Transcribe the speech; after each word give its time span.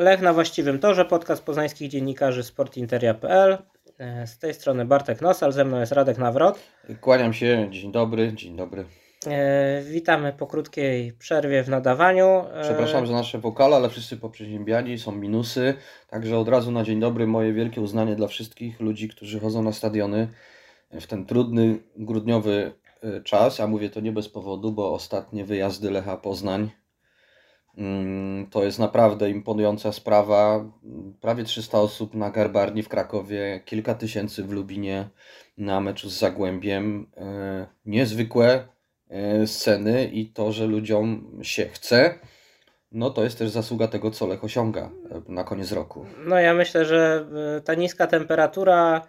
Lech 0.00 0.20
na 0.20 0.32
właściwym 0.32 0.78
torze, 0.78 1.04
podcast 1.04 1.44
poznańskich 1.44 1.90
dziennikarzy 1.90 2.42
sportinteria.pl. 2.42 3.58
E, 3.98 4.26
z 4.26 4.38
tej 4.38 4.54
strony 4.54 4.84
Bartek 4.84 5.20
Nosal, 5.20 5.52
ze 5.52 5.64
mną 5.64 5.80
jest 5.80 5.92
Radek 5.92 6.18
Nawrot. 6.18 6.58
Kłaniam 7.00 7.32
się, 7.32 7.68
dzień 7.70 7.92
dobry, 7.92 8.32
dzień 8.34 8.56
dobry. 8.56 8.84
E, 9.26 9.82
witamy 9.82 10.32
po 10.32 10.46
krótkiej 10.46 11.12
przerwie 11.12 11.62
w 11.62 11.68
nadawaniu. 11.68 12.44
E, 12.54 12.62
Przepraszam 12.62 13.06
za 13.06 13.12
nasze 13.12 13.38
wokale, 13.38 13.76
ale 13.76 13.90
wszyscy 13.90 14.16
poprzeziębiani, 14.16 14.98
są 14.98 15.12
minusy. 15.12 15.74
Także 16.10 16.38
od 16.38 16.48
razu 16.48 16.72
na 16.72 16.84
dzień 16.84 17.00
dobry 17.00 17.26
moje 17.26 17.52
wielkie 17.52 17.80
uznanie 17.80 18.16
dla 18.16 18.28
wszystkich 18.28 18.80
ludzi, 18.80 19.08
którzy 19.08 19.40
chodzą 19.40 19.62
na 19.62 19.72
stadiony 19.72 20.28
w 20.90 21.06
ten 21.06 21.26
trudny 21.26 21.78
grudniowy 21.96 22.72
czas. 23.24 23.60
A 23.60 23.66
mówię 23.66 23.90
to 23.90 24.00
nie 24.00 24.12
bez 24.12 24.28
powodu, 24.28 24.72
bo 24.72 24.92
ostatnie 24.92 25.44
wyjazdy 25.44 25.90
Lecha 25.90 26.16
Poznań 26.16 26.70
to 28.50 28.64
jest 28.64 28.78
naprawdę 28.78 29.30
imponująca 29.30 29.92
sprawa. 29.92 30.64
Prawie 31.20 31.44
300 31.44 31.78
osób 31.78 32.14
na 32.14 32.30
Garbarni 32.30 32.82
w 32.82 32.88
Krakowie, 32.88 33.60
kilka 33.64 33.94
tysięcy 33.94 34.44
w 34.44 34.52
Lubinie 34.52 35.08
na 35.58 35.80
meczu 35.80 36.10
z 36.10 36.18
Zagłębiem. 36.18 37.06
E, 37.16 37.66
niezwykłe 37.84 38.68
e, 39.10 39.46
sceny 39.46 40.04
i 40.04 40.32
to, 40.32 40.52
że 40.52 40.66
ludziom 40.66 41.38
się 41.42 41.66
chce, 41.66 42.14
no 42.92 43.10
to 43.10 43.24
jest 43.24 43.38
też 43.38 43.50
zasługa 43.50 43.88
tego, 43.88 44.10
co 44.10 44.26
Lech 44.26 44.44
osiąga 44.44 44.90
e, 45.10 45.22
na 45.28 45.44
koniec 45.44 45.72
roku. 45.72 46.06
No 46.26 46.38
ja 46.38 46.54
myślę, 46.54 46.84
że 46.84 47.26
ta 47.64 47.74
niska 47.74 48.06
temperatura 48.06 49.06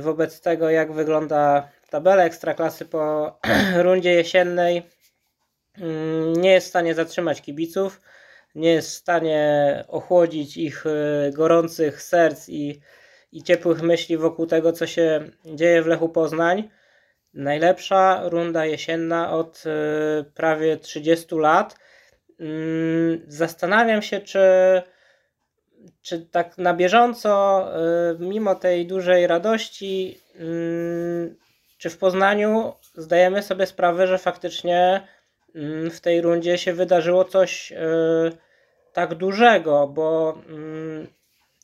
wobec 0.00 0.40
tego, 0.40 0.70
jak 0.70 0.92
wygląda 0.92 1.68
tabela 1.90 2.24
Ekstraklasy 2.24 2.84
po 2.84 3.32
rundzie 3.84 4.10
jesiennej, 4.10 4.82
Mm, 4.82 5.01
nie 6.36 6.52
jest 6.52 6.66
w 6.66 6.70
stanie 6.70 6.94
zatrzymać 6.94 7.42
kibiców, 7.42 8.00
nie 8.54 8.72
jest 8.72 8.88
w 8.88 8.94
stanie 8.94 9.84
ochłodzić 9.88 10.56
ich 10.56 10.84
e, 10.86 11.30
gorących 11.30 12.02
serc 12.02 12.48
i, 12.48 12.80
i 13.32 13.42
ciepłych 13.42 13.82
myśli 13.82 14.16
wokół 14.16 14.46
tego, 14.46 14.72
co 14.72 14.86
się 14.86 15.30
dzieje 15.46 15.82
w 15.82 15.86
Lechu 15.86 16.08
Poznań. 16.08 16.68
Najlepsza 17.34 18.28
runda 18.28 18.66
jesienna 18.66 19.32
od 19.32 19.64
e, 19.66 20.24
prawie 20.24 20.76
30 20.76 21.34
lat. 21.34 21.76
Mm, 22.40 23.22
zastanawiam 23.28 24.02
się, 24.02 24.20
czy, 24.20 24.40
czy 26.02 26.26
tak 26.26 26.58
na 26.58 26.74
bieżąco, 26.74 27.62
e, 27.76 28.16
mimo 28.18 28.54
tej 28.54 28.86
dużej 28.86 29.26
radości, 29.26 30.20
mm, 30.34 31.36
czy 31.78 31.90
w 31.90 31.98
Poznaniu 31.98 32.72
zdajemy 32.94 33.42
sobie 33.42 33.66
sprawę, 33.66 34.06
że 34.06 34.18
faktycznie 34.18 35.02
Mm, 35.02 35.21
w 35.90 36.00
tej 36.00 36.20
rundzie 36.20 36.58
się 36.58 36.72
wydarzyło 36.72 37.24
coś 37.24 37.72
e, 37.72 37.76
tak 38.92 39.14
dużego, 39.14 39.86
bo 39.86 40.38
mm, 40.48 41.06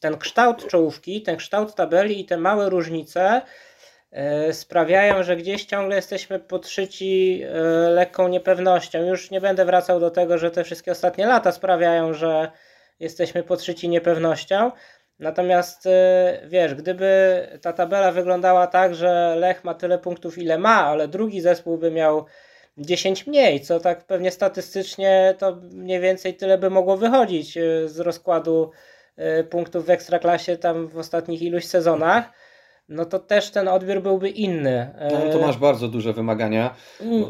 ten 0.00 0.18
kształt 0.18 0.66
czołówki, 0.66 1.22
ten 1.22 1.36
kształt 1.36 1.74
tabeli 1.74 2.20
i 2.20 2.24
te 2.24 2.36
małe 2.36 2.70
różnice 2.70 3.42
e, 4.10 4.52
sprawiają, 4.52 5.22
że 5.22 5.36
gdzieś 5.36 5.64
ciągle 5.64 5.96
jesteśmy 5.96 6.38
podszyci 6.38 7.42
e, 7.44 7.60
lekką 7.90 8.28
niepewnością. 8.28 9.04
Już 9.04 9.30
nie 9.30 9.40
będę 9.40 9.64
wracał 9.64 10.00
do 10.00 10.10
tego, 10.10 10.38
że 10.38 10.50
te 10.50 10.64
wszystkie 10.64 10.92
ostatnie 10.92 11.26
lata 11.26 11.52
sprawiają, 11.52 12.14
że 12.14 12.50
jesteśmy 13.00 13.42
podszyci 13.42 13.88
niepewnością. 13.88 14.72
Natomiast 15.18 15.88
wiesz, 16.46 16.74
gdyby 16.74 17.42
ta 17.62 17.72
tabela 17.72 18.12
wyglądała 18.12 18.66
tak, 18.66 18.94
że 18.94 19.36
Lech 19.38 19.64
ma 19.64 19.74
tyle 19.74 19.98
punktów, 19.98 20.38
ile 20.38 20.58
ma, 20.58 20.84
ale 20.84 21.08
drugi 21.08 21.40
zespół 21.40 21.78
by 21.78 21.90
miał 21.90 22.26
10 22.78 23.26
mniej, 23.26 23.60
co 23.60 23.80
tak 23.80 24.04
pewnie 24.04 24.30
statystycznie 24.30 25.34
to 25.38 25.56
mniej 25.72 26.00
więcej 26.00 26.34
tyle 26.34 26.58
by 26.58 26.70
mogło 26.70 26.96
wychodzić 26.96 27.56
y, 27.56 27.88
z 27.88 28.00
rozkładu 28.00 28.70
y, 29.40 29.44
punktów 29.44 29.86
w 29.86 29.90
ekstraklasie 29.90 30.56
tam 30.56 30.88
w 30.88 30.98
ostatnich 30.98 31.42
iluś 31.42 31.64
sezonach, 31.64 32.32
no 32.88 33.04
to 33.04 33.18
też 33.18 33.50
ten 33.50 33.68
odbiór 33.68 34.02
byłby 34.02 34.28
inny. 34.28 34.94
No 35.12 35.32
to 35.32 35.46
masz 35.46 35.56
bardzo 35.56 35.88
duże 35.88 36.12
wymagania. 36.12 36.74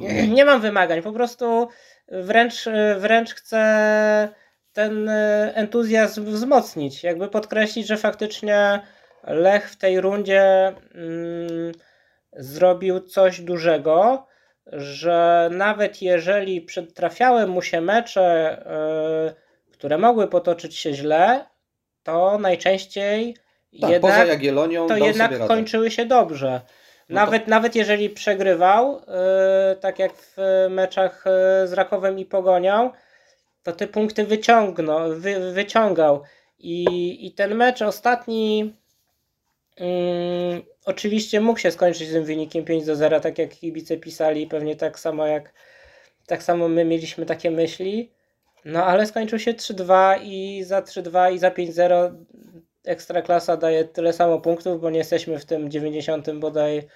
Nie, 0.00 0.28
nie 0.28 0.44
mam 0.44 0.60
wymagań, 0.60 1.02
po 1.02 1.12
prostu 1.12 1.68
wręcz, 2.08 2.64
wręcz 2.98 3.34
chcę 3.34 4.28
ten 4.72 5.08
entuzjazm 5.54 6.24
wzmocnić, 6.24 7.04
jakby 7.04 7.28
podkreślić, 7.28 7.86
że 7.86 7.96
faktycznie 7.96 8.80
Lech 9.24 9.70
w 9.70 9.76
tej 9.76 10.00
rundzie 10.00 10.42
mm, 10.94 11.72
zrobił 12.32 13.00
coś 13.00 13.40
dużego 13.40 14.26
że 14.72 15.50
nawet 15.52 16.02
jeżeli 16.02 16.66
trafiały 16.94 17.46
mu 17.46 17.62
się 17.62 17.80
mecze, 17.80 18.58
yy, 19.26 19.72
które 19.72 19.98
mogły 19.98 20.28
potoczyć 20.28 20.76
się 20.76 20.94
źle, 20.94 21.44
to 22.02 22.38
najczęściej 22.38 23.36
tak, 23.80 23.90
jednak, 23.90 24.38
to 24.88 24.96
jednak 24.96 25.46
kończyły 25.46 25.90
się 25.90 26.06
dobrze. 26.06 26.60
No 27.08 27.14
nawet, 27.14 27.44
to... 27.44 27.50
nawet 27.50 27.74
jeżeli 27.74 28.10
przegrywał, 28.10 28.94
yy, 28.94 29.76
tak 29.80 29.98
jak 29.98 30.12
w 30.16 30.36
meczach 30.70 31.24
yy, 31.60 31.68
z 31.68 31.72
Rakowem 31.72 32.18
i 32.18 32.24
Pogonią, 32.24 32.90
to 33.62 33.72
te 33.72 33.86
punkty 33.86 34.24
wyciągnął, 34.24 35.14
wy, 35.14 35.52
wyciągał. 35.52 36.22
I, 36.58 37.26
I 37.26 37.32
ten 37.32 37.54
mecz 37.54 37.82
ostatni 37.82 38.74
Mm, 39.80 40.62
oczywiście 40.84 41.40
mógł 41.40 41.58
się 41.58 41.70
skończyć 41.70 42.08
tym 42.10 42.24
wynikiem 42.24 42.64
5 42.64 42.84
do 42.84 42.96
0, 42.96 43.20
tak 43.20 43.38
jak 43.38 43.50
kibice 43.50 43.96
pisali, 43.96 44.46
pewnie 44.46 44.76
tak 44.76 44.98
samo 44.98 45.26
jak 45.26 45.52
tak 46.26 46.42
samo 46.42 46.68
my 46.68 46.84
mieliśmy 46.84 47.26
takie 47.26 47.50
myśli. 47.50 48.12
No 48.64 48.84
ale 48.84 49.06
skończył 49.06 49.38
się 49.38 49.54
3-2 49.54 50.18
i 50.22 50.64
za 50.64 50.80
3-2 50.82 51.34
i 51.34 51.38
za 51.38 51.50
5-0 51.50 52.14
Ekstraklasa 52.84 53.56
daje 53.56 53.84
tyle 53.84 54.12
samo 54.12 54.40
punktów, 54.40 54.80
bo 54.80 54.90
nie 54.90 54.98
jesteśmy 54.98 55.38
w 55.38 55.44
tym 55.44 55.70
90 55.70 56.30
bodaj 56.30 56.88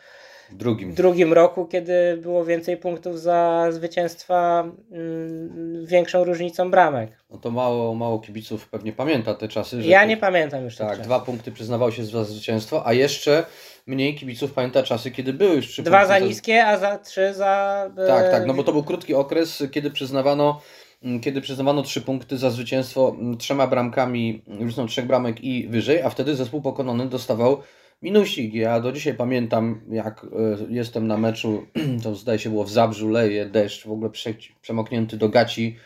drugim. 0.56 0.94
drugim 0.94 1.32
roku, 1.32 1.66
kiedy 1.66 2.18
było 2.22 2.44
więcej 2.44 2.76
punktów 2.76 3.20
za 3.20 3.68
zwycięstwa 3.70 4.64
mm, 4.92 5.86
większą 5.86 6.24
różnicą 6.24 6.70
bramek. 6.70 7.10
No 7.30 7.38
to 7.38 7.50
mało, 7.50 7.94
mało 7.94 8.18
kibiców 8.18 8.68
pewnie 8.68 8.92
pamięta 8.92 9.34
te 9.34 9.48
czasy. 9.48 9.82
Że 9.82 9.88
ja 9.88 10.04
nie 10.04 10.16
pamiętam 10.16 10.64
już 10.64 10.76
Tak, 10.76 11.00
dwa 11.00 11.20
punkty 11.20 11.52
przyznawał 11.52 11.92
się 11.92 12.04
za 12.04 12.24
zwycięstwo, 12.24 12.86
a 12.86 12.92
jeszcze 12.92 13.44
mniej 13.86 14.14
kibiców 14.14 14.52
pamięta 14.52 14.82
czasy, 14.82 15.10
kiedy 15.10 15.32
były 15.32 15.56
już 15.56 15.68
trzy 15.68 15.82
Dwa 15.82 16.06
za 16.06 16.18
niskie, 16.18 16.66
a 16.66 16.78
za 16.78 16.98
trzy 16.98 17.34
za... 17.34 17.84
E, 17.98 18.06
tak, 18.06 18.30
tak, 18.30 18.46
no 18.46 18.54
bo 18.54 18.64
to 18.64 18.72
był 18.72 18.82
krótki 18.82 19.14
okres, 19.14 19.62
kiedy 19.72 19.90
przyznawano 19.90 20.60
mm, 21.02 21.20
kiedy 21.20 21.40
przyznawano 21.40 21.82
trzy 21.82 22.00
punkty 22.00 22.38
za 22.38 22.50
zwycięstwo 22.50 23.16
mm, 23.18 23.38
trzema 23.38 23.66
bramkami, 23.66 24.42
różnicą 24.46 24.86
trzech 24.86 25.06
bramek 25.06 25.44
i 25.44 25.68
wyżej, 25.68 26.02
a 26.02 26.10
wtedy 26.10 26.36
zespół 26.36 26.62
pokonany 26.62 27.06
dostawał 27.06 27.62
minusik. 28.02 28.54
Ja 28.54 28.80
do 28.80 28.92
dzisiaj 28.92 29.14
pamiętam, 29.14 29.80
jak 29.90 30.24
e, 30.24 30.26
jestem 30.68 31.06
na 31.06 31.16
meczu, 31.16 31.66
to 32.02 32.14
zdaje 32.14 32.38
się 32.38 32.50
było 32.50 32.64
w 32.64 32.70
Zabrzu, 32.70 33.08
leje 33.08 33.46
deszcz, 33.46 33.86
w 33.86 33.92
ogóle 33.92 34.10
prze, 34.10 34.34
przemoknięty 34.62 35.16
do 35.16 35.28
gaci 35.28 35.76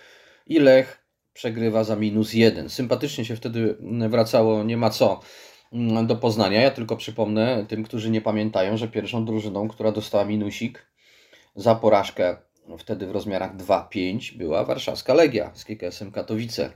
i 0.47 0.59
Lech 0.59 1.07
przegrywa 1.33 1.85
za 1.85 1.97
minus 1.97 2.33
jeden. 2.33 2.69
Sympatycznie 2.69 3.25
się 3.25 3.37
wtedy 3.37 3.77
wracało, 4.09 4.65
nie 4.65 4.77
ma 4.77 4.91
co 4.91 5.21
mm, 5.73 6.07
do 6.07 6.17
Poznania. 6.17 6.61
Ja 6.61 6.71
tylko 6.71 6.97
przypomnę 6.97 7.65
tym, 7.69 7.85
którzy 7.85 8.11
nie 8.11 8.21
pamiętają, 8.21 8.77
że 8.77 8.89
pierwszą 8.89 9.25
drużyną, 9.25 9.69
która 9.69 9.93
dostała 9.93 10.25
minusik 10.25 10.87
za 11.57 11.75
porażkę 11.75 12.37
wtedy 12.79 13.07
w 13.07 13.11
rozmiarach 13.11 13.57
2-5 13.57 14.39
była 14.39 14.65
warszawska 14.65 15.15
Legia 15.15 15.51
z 15.55 15.65
KKS-em 15.65 16.13
Katowice. 16.13 16.73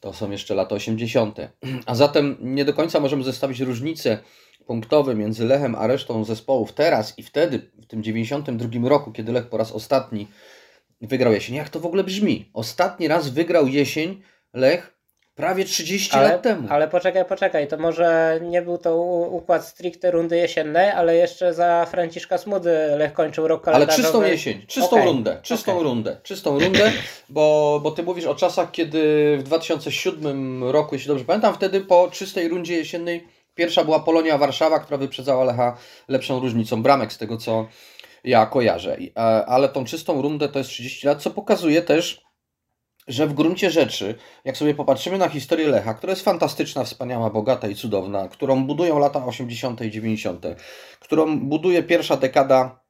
To 0.00 0.12
są 0.12 0.30
jeszcze 0.30 0.54
lata 0.54 0.74
80. 0.74 1.38
A 1.86 1.94
zatem 1.94 2.36
nie 2.40 2.64
do 2.64 2.74
końca 2.74 3.00
możemy 3.00 3.24
zestawić 3.24 3.60
różnice 3.60 4.18
punktowy 4.66 5.14
między 5.14 5.44
Lechem 5.44 5.74
a 5.74 5.86
resztą 5.86 6.24
zespołów 6.24 6.72
teraz 6.72 7.18
i 7.18 7.22
wtedy, 7.22 7.70
w 7.82 7.86
tym 7.86 8.02
92 8.02 8.88
roku, 8.88 9.12
kiedy 9.12 9.32
Lech 9.32 9.48
po 9.48 9.56
raz 9.56 9.72
ostatni 9.72 10.26
wygrał 11.00 11.32
jesień. 11.32 11.56
Jak 11.56 11.68
to 11.68 11.80
w 11.80 11.86
ogóle 11.86 12.04
brzmi? 12.04 12.50
Ostatni 12.54 13.08
raz 13.08 13.28
wygrał 13.28 13.66
jesień 13.66 14.22
Lech 14.54 14.96
prawie 15.34 15.64
30 15.64 16.10
ale, 16.12 16.28
lat 16.28 16.42
temu. 16.42 16.68
Ale 16.70 16.88
poczekaj, 16.88 17.24
poczekaj, 17.24 17.68
to 17.68 17.78
może 17.78 18.40
nie 18.42 18.62
był 18.62 18.78
to 18.78 18.96
układ 19.30 19.66
stricte 19.66 20.10
rundy 20.10 20.36
jesiennej, 20.36 20.90
ale 20.90 21.16
jeszcze 21.16 21.54
za 21.54 21.86
Franciszka 21.90 22.38
Smudy 22.38 22.70
Lech 22.96 23.12
kończył 23.12 23.48
rok 23.48 23.64
kalendarzowy. 23.64 24.02
Ale 24.02 24.02
czystą 24.02 24.22
jesień, 24.22 24.66
czystą 24.66 24.96
okay. 24.96 25.04
rundę, 25.04 25.38
czystą 25.42 25.72
okay. 25.72 25.84
rundę, 25.84 26.16
czystą 26.22 26.58
rundę, 26.58 26.92
bo, 27.28 27.80
bo 27.82 27.90
ty 27.90 28.02
mówisz 28.02 28.24
o 28.24 28.34
czasach, 28.34 28.70
kiedy 28.70 29.36
w 29.38 29.42
2007 29.42 30.64
roku, 30.64 30.94
jeśli 30.94 31.08
dobrze 31.08 31.24
pamiętam, 31.24 31.54
wtedy 31.54 31.80
po 31.80 32.08
czystej 32.10 32.48
rundzie 32.48 32.76
jesiennej 32.76 33.35
Pierwsza 33.56 33.84
była 33.84 34.00
Polonia 34.00 34.38
Warszawa, 34.38 34.78
która 34.78 34.98
wyprzedzała 34.98 35.44
Lecha 35.44 35.76
lepszą 36.08 36.40
różnicą 36.40 36.82
bramek 36.82 37.12
z 37.12 37.18
tego 37.18 37.36
co 37.36 37.66
ja 38.24 38.46
kojarzę. 38.46 38.96
E, 39.16 39.20
ale 39.46 39.68
tą 39.68 39.84
czystą 39.84 40.22
rundę 40.22 40.48
to 40.48 40.58
jest 40.58 40.70
30 40.70 41.06
lat, 41.06 41.22
co 41.22 41.30
pokazuje 41.30 41.82
też, 41.82 42.26
że 43.08 43.26
w 43.26 43.34
gruncie 43.34 43.70
rzeczy, 43.70 44.14
jak 44.44 44.56
sobie 44.56 44.74
popatrzymy 44.74 45.18
na 45.18 45.28
historię 45.28 45.68
Lecha, 45.68 45.94
która 45.94 46.10
jest 46.10 46.24
fantastyczna, 46.24 46.84
wspaniała, 46.84 47.30
bogata 47.30 47.68
i 47.68 47.74
cudowna, 47.74 48.28
którą 48.28 48.66
budują 48.66 48.98
lata 48.98 49.26
80. 49.26 49.80
i 49.80 49.90
90., 49.90 50.46
którą 51.00 51.40
buduje 51.40 51.82
pierwsza 51.82 52.16
dekada 52.16 52.80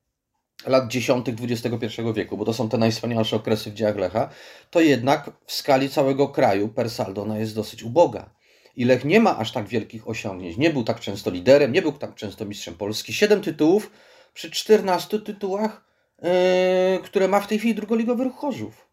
lat 0.67 0.89
10. 0.89 1.27
XXI 1.29 2.03
wieku, 2.15 2.37
bo 2.37 2.45
to 2.45 2.55
są 2.55 2.69
te 2.69 2.79
najwspanialsze 2.79 3.37
okresy 3.37 3.71
w 3.71 3.75
dziejach 3.75 3.97
Lecha, 3.97 4.29
to 4.71 4.81
jednak 4.81 5.31
w 5.47 5.53
skali 5.53 5.91
całego 5.91 6.29
kraju 6.29 6.69
per 6.69 6.87
ona 7.17 7.39
jest 7.39 7.55
dosyć 7.55 7.83
uboga. 7.83 8.36
I 8.77 8.85
Lech 8.85 9.05
nie 9.05 9.21
ma 9.21 9.39
aż 9.39 9.53
tak 9.53 9.69
wielkich 9.69 10.09
osiągnięć. 10.09 10.57
Nie 10.57 10.71
był 10.71 10.85
tak 10.85 11.01
często 11.01 11.31
liderem, 11.31 11.73
nie 11.73 11.83
był 11.83 11.93
tak 11.93 12.15
często 12.15 12.45
mistrzem 12.45 12.75
Polski. 12.75 13.13
Siedem 13.13 13.41
tytułów 13.41 13.91
przy 14.35 14.51
14 14.51 15.19
tytułach, 15.19 15.85
yy, 16.23 16.29
które 17.05 17.29
ma 17.29 17.41
w 17.41 17.47
tej 17.47 17.59
chwili 17.59 17.75
drugoligowy 17.75 18.25
ruch 18.25 18.37
Chorzów. 18.37 18.89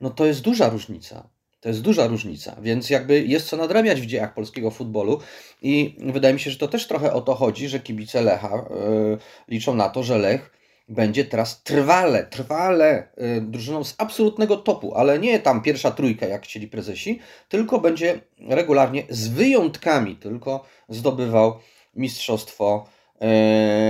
No 0.00 0.10
to 0.10 0.26
jest 0.26 0.40
duża 0.40 0.68
różnica. 0.68 1.28
To 1.60 1.68
jest 1.68 1.80
duża 1.80 2.06
różnica, 2.06 2.56
więc 2.62 2.90
jakby 2.90 3.24
jest 3.24 3.48
co 3.48 3.56
nadrabiać 3.56 4.00
w 4.00 4.06
dziejach 4.06 4.34
polskiego 4.34 4.70
futbolu 4.70 5.20
i 5.62 5.96
wydaje 5.98 6.34
mi 6.34 6.40
się, 6.40 6.50
że 6.50 6.58
to 6.58 6.68
też 6.68 6.86
trochę 6.86 7.12
o 7.12 7.20
to 7.20 7.34
chodzi, 7.34 7.68
że 7.68 7.80
kibice 7.80 8.22
Lecha 8.22 8.64
yy, 8.70 9.18
liczą 9.48 9.74
na 9.74 9.88
to, 9.88 10.02
że 10.02 10.18
Lech 10.18 10.59
będzie 10.90 11.24
teraz 11.24 11.62
trwale, 11.62 12.26
trwale 12.26 13.08
yy, 13.16 13.40
drużyną 13.40 13.84
z 13.84 13.94
absolutnego 13.98 14.56
topu, 14.56 14.94
ale 14.94 15.18
nie 15.18 15.38
tam 15.38 15.62
pierwsza 15.62 15.90
trójka, 15.90 16.26
jak 16.26 16.42
chcieli 16.42 16.68
prezesi, 16.68 17.20
tylko 17.48 17.78
będzie 17.78 18.20
regularnie 18.48 19.02
z 19.08 19.28
wyjątkami 19.28 20.16
tylko 20.16 20.64
zdobywał 20.88 21.58
mistrzostwo 21.94 22.86
yy, 23.20 23.28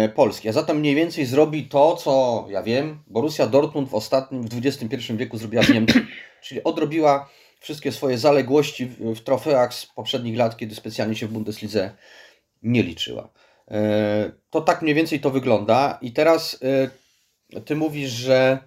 Polski. 0.09 0.49
A 0.49 0.53
zatem 0.53 0.79
mniej 0.79 0.95
więcej 0.95 1.27
zrobi 1.27 1.69
to, 1.69 1.97
co 1.97 2.47
ja 2.51 2.63
wiem, 2.63 3.03
Borussia 3.07 3.47
Dortmund 3.47 3.89
w 3.89 3.95
ostatnim, 3.95 4.43
w 4.43 4.67
XXI 4.67 5.17
wieku 5.17 5.39
zrobiła 5.39 5.63
w 5.63 5.69
Niemczech, 5.69 6.03
czyli 6.45 6.65
odrobiła 6.65 7.29
wszystkie 7.61 7.93
swoje 7.93 8.19
zaległości 8.19 8.87
w 8.87 9.21
trofeach 9.21 9.75
z 9.75 9.87
poprzednich 9.87 10.37
lat, 10.37 10.57
kiedy 10.57 10.75
specjalnie 10.75 11.15
się 11.15 11.27
w 11.27 11.33
Bundeslidze 11.33 11.91
nie 12.63 12.83
liczyła. 12.83 13.29
E, 13.71 14.31
to 14.51 14.61
tak 14.61 14.83
mniej 14.83 14.95
więcej 14.95 15.21
to 15.21 15.31
wygląda. 15.31 15.99
I 16.03 16.13
teraz 16.13 16.59
e, 17.55 17.61
ty 17.61 17.77
mówisz, 17.77 18.11
że, 18.11 18.59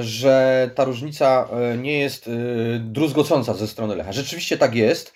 że 0.00 0.70
ta 0.74 0.84
różnica 0.84 1.48
e, 1.52 1.76
nie 1.76 1.98
jest 1.98 2.30
druzgocąca 2.78 3.54
ze 3.54 3.68
strony 3.68 3.96
Lecha. 3.96 4.12
Rzeczywiście 4.12 4.58
tak 4.58 4.74
jest. 4.74 5.14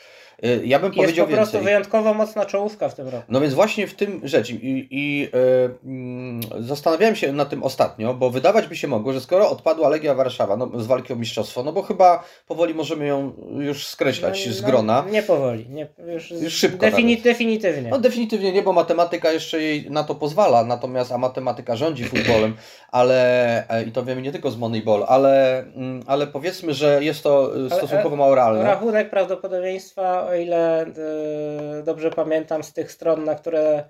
Ja 0.65 0.79
bym 0.79 0.87
Jest 0.87 0.97
powiedział 0.97 1.27
po 1.27 1.33
prostu 1.33 1.53
więcej. 1.53 1.65
wyjątkowo 1.65 2.15
mocna 2.15 2.47
czołówka 2.47 2.89
w 2.89 2.95
tym 2.95 3.09
roku. 3.09 3.25
No 3.29 3.41
więc 3.41 3.55
właśnie 3.55 3.87
w 3.87 3.95
tym 3.95 4.21
rzecz 4.25 4.51
i, 4.51 4.89
i 4.91 5.29
e, 5.35 5.71
mm, 5.85 6.41
zastanawiałem 6.59 7.17
się 7.17 7.33
nad 7.33 7.49
tym 7.51 7.63
ostatnio, 7.63 8.15
bo 8.15 8.31
wydawać 8.31 8.67
by 8.67 8.77
się 8.77 8.89
mogło, 8.89 9.13
że 9.13 9.21
skoro 9.21 9.51
odpadła 9.51 9.89
Legia 9.89 10.15
Warszawa 10.15 10.57
no, 10.57 10.71
z 10.81 10.87
walki 10.87 11.13
o 11.13 11.17
mistrzostwo, 11.17 11.63
no 11.63 11.73
bo 11.73 11.83
chyba 11.83 12.25
powoli 12.47 12.75
możemy 12.75 13.07
ją 13.07 13.33
już 13.59 13.87
skreślać 13.87 14.47
No, 14.47 14.53
z 14.53 14.63
no, 14.63 14.69
grona. 14.69 15.05
Nie 15.11 15.23
powoli, 15.23 15.67
nie, 15.69 15.87
już, 16.15 16.31
Już 16.31 16.53
szybko 16.55 16.87
defini- 16.87 17.11
nawet. 17.11 17.25
definitywnie. 17.25 17.91
No 17.91 17.99
definitywnie 17.99 18.53
nie, 18.53 18.63
bo 18.63 18.73
matematyka 18.73 19.33
jeszcze 19.33 19.63
jej 19.63 19.91
na 19.91 20.05
to 20.05 20.15
pozwala, 20.15 20.65
natomiast 20.65 21.13
a 21.13 21.19
matematyka 21.19 21.77
rządzi 21.77 22.05
futbolem, 22.05 22.55
ale 22.91 23.69
e, 23.69 23.85
i 23.85 23.93
to 23.93 24.05
wiemy 24.05 24.23
nie 24.23 24.33
tylko 24.33 24.51
z 24.51 24.57
Moneyball, 24.57 25.05
ale, 25.09 25.59
mm, 25.59 26.03
ale 26.07 26.27
powiedzmy, 26.27 26.75
że 26.75 27.05
jest 27.05 27.23
to 27.23 27.51
e, 27.67 27.71
stosunkowo 27.71 28.17
mało 28.17 28.35
realne. 28.35 28.63
Rachunek 28.63 29.11
prawdopodobieństwa, 29.11 30.30
o 30.31 30.35
ile 30.35 30.83
e, 30.83 31.83
dobrze 31.85 32.11
pamiętam 32.11 32.65
z 32.65 32.73
tych 32.73 32.93
stron, 32.93 33.25
na 33.25 33.35
które 33.35 33.85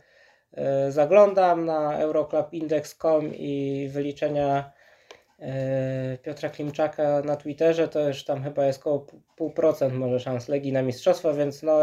e, 0.53 0.93
zaglądam, 0.93 1.65
na 1.65 1.99
euroclubindex.com 1.99 3.35
i 3.35 3.89
wyliczenia 3.93 4.73
e, 5.39 6.19
Piotra 6.19 6.51
Klimczaka 6.51 7.23
na 7.25 7.37
Twitterze, 7.37 7.89
to 7.89 8.09
już 8.09 8.25
tam 8.25 8.43
chyba 8.43 8.67
jest 8.67 8.81
około 8.81 9.07
pół 9.37 9.51
procent 9.51 9.95
może 9.95 10.21
szans 10.21 10.49
Legii 10.49 10.73
na 10.73 10.83
mistrzostwo, 10.83 11.35
więc 11.35 11.63
no 11.63 11.81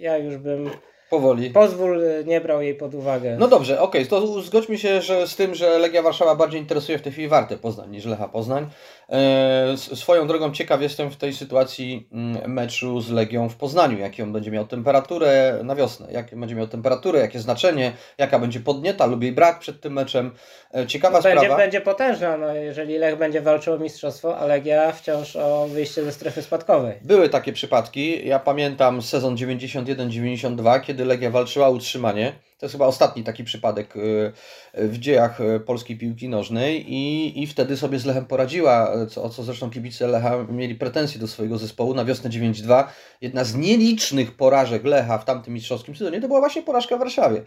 ja 0.00 0.18
już 0.18 0.36
bym 0.36 0.70
Powoli. 1.10 1.50
pozwól 1.50 2.04
e, 2.04 2.24
nie 2.24 2.40
brał 2.40 2.62
jej 2.62 2.74
pod 2.74 2.94
uwagę. 2.94 3.36
No 3.38 3.48
dobrze, 3.48 3.80
okej, 3.80 4.06
to 4.06 4.42
zgodźmy 4.42 4.78
się 4.78 5.02
że 5.02 5.26
z 5.26 5.36
tym, 5.36 5.54
że 5.54 5.78
Legia 5.78 6.02
Warszawa 6.02 6.34
bardziej 6.34 6.60
interesuje 6.60 6.98
w 6.98 7.02
tej 7.02 7.12
chwili 7.12 7.28
Wartę 7.28 7.56
Poznań 7.56 7.90
niż 7.90 8.04
Lecha 8.04 8.28
Poznań. 8.28 8.66
E, 9.08 9.76
swoją 9.76 10.26
drogą 10.26 10.52
ciekaw 10.52 10.82
jestem 10.82 11.10
w 11.10 11.16
tej 11.16 11.34
sytuacji 11.34 12.08
mm, 12.12 12.52
meczu 12.52 13.00
z 13.00 13.10
Legią 13.10 13.48
w 13.48 13.56
Poznaniu, 13.56 13.98
jaki 13.98 14.22
on 14.22 14.32
będzie 14.32 14.50
miał 14.50 14.66
temperaturę 14.66 15.60
na 15.64 15.74
wiosnę, 15.74 16.06
jakie 16.10 16.36
będzie 16.36 16.54
miał 16.54 16.66
temperaturę, 16.66 17.20
jakie 17.20 17.38
znaczenie, 17.38 17.92
jaka 18.18 18.38
będzie 18.38 18.60
podnieta 18.60 19.06
lub 19.06 19.22
jej 19.22 19.32
brak 19.32 19.58
przed 19.58 19.80
tym 19.80 19.92
meczem. 19.92 20.30
E, 20.74 20.86
ciekawa 20.86 21.22
będzie, 21.22 21.38
sprawa. 21.38 21.56
będzie 21.56 21.80
potężna, 21.80 22.36
no, 22.36 22.54
jeżeli 22.54 22.98
Lech 22.98 23.18
będzie 23.18 23.40
walczył 23.40 23.74
o 23.74 23.78
mistrzostwo, 23.78 24.38
a 24.38 24.46
Legia 24.46 24.92
wciąż 24.92 25.36
o 25.36 25.66
wyjście 25.66 26.04
ze 26.04 26.12
strefy 26.12 26.42
spadkowej. 26.42 26.94
Były 27.02 27.28
takie 27.28 27.52
przypadki. 27.52 28.28
Ja 28.28 28.38
pamiętam 28.38 29.02
sezon 29.02 29.36
91-92, 29.36 30.80
kiedy 30.80 30.95
Legia 31.04 31.30
walczyła 31.30 31.66
o 31.66 31.70
utrzymanie. 31.70 32.32
To 32.58 32.66
jest 32.66 32.72
chyba 32.72 32.86
ostatni 32.86 33.24
taki 33.24 33.44
przypadek 33.44 33.96
y, 33.96 34.32
w 34.74 34.98
dziejach 34.98 35.40
y, 35.40 35.60
polskiej 35.60 35.98
piłki 35.98 36.28
nożnej 36.28 36.92
i, 36.94 37.42
i 37.42 37.46
wtedy 37.46 37.76
sobie 37.76 37.98
z 37.98 38.04
Lechem 38.04 38.26
poradziła, 38.26 39.02
y, 39.02 39.06
co, 39.06 39.22
o 39.22 39.28
co 39.28 39.42
zresztą 39.42 39.70
kibice 39.70 40.06
Lecha 40.06 40.46
mieli 40.48 40.74
pretensje 40.74 41.20
do 41.20 41.28
swojego 41.28 41.58
zespołu 41.58 41.94
na 41.94 42.04
wiosnę 42.04 42.30
9-2. 42.30 42.84
Jedna 43.20 43.44
z 43.44 43.54
nielicznych 43.54 44.36
porażek 44.36 44.84
Lecha 44.84 45.18
w 45.18 45.24
tamtym 45.24 45.54
mistrzowskim 45.54 45.96
sezonie 45.96 46.20
to 46.20 46.28
była 46.28 46.40
właśnie 46.40 46.62
porażka 46.62 46.96
w 46.96 46.98
Warszawie. 46.98 47.42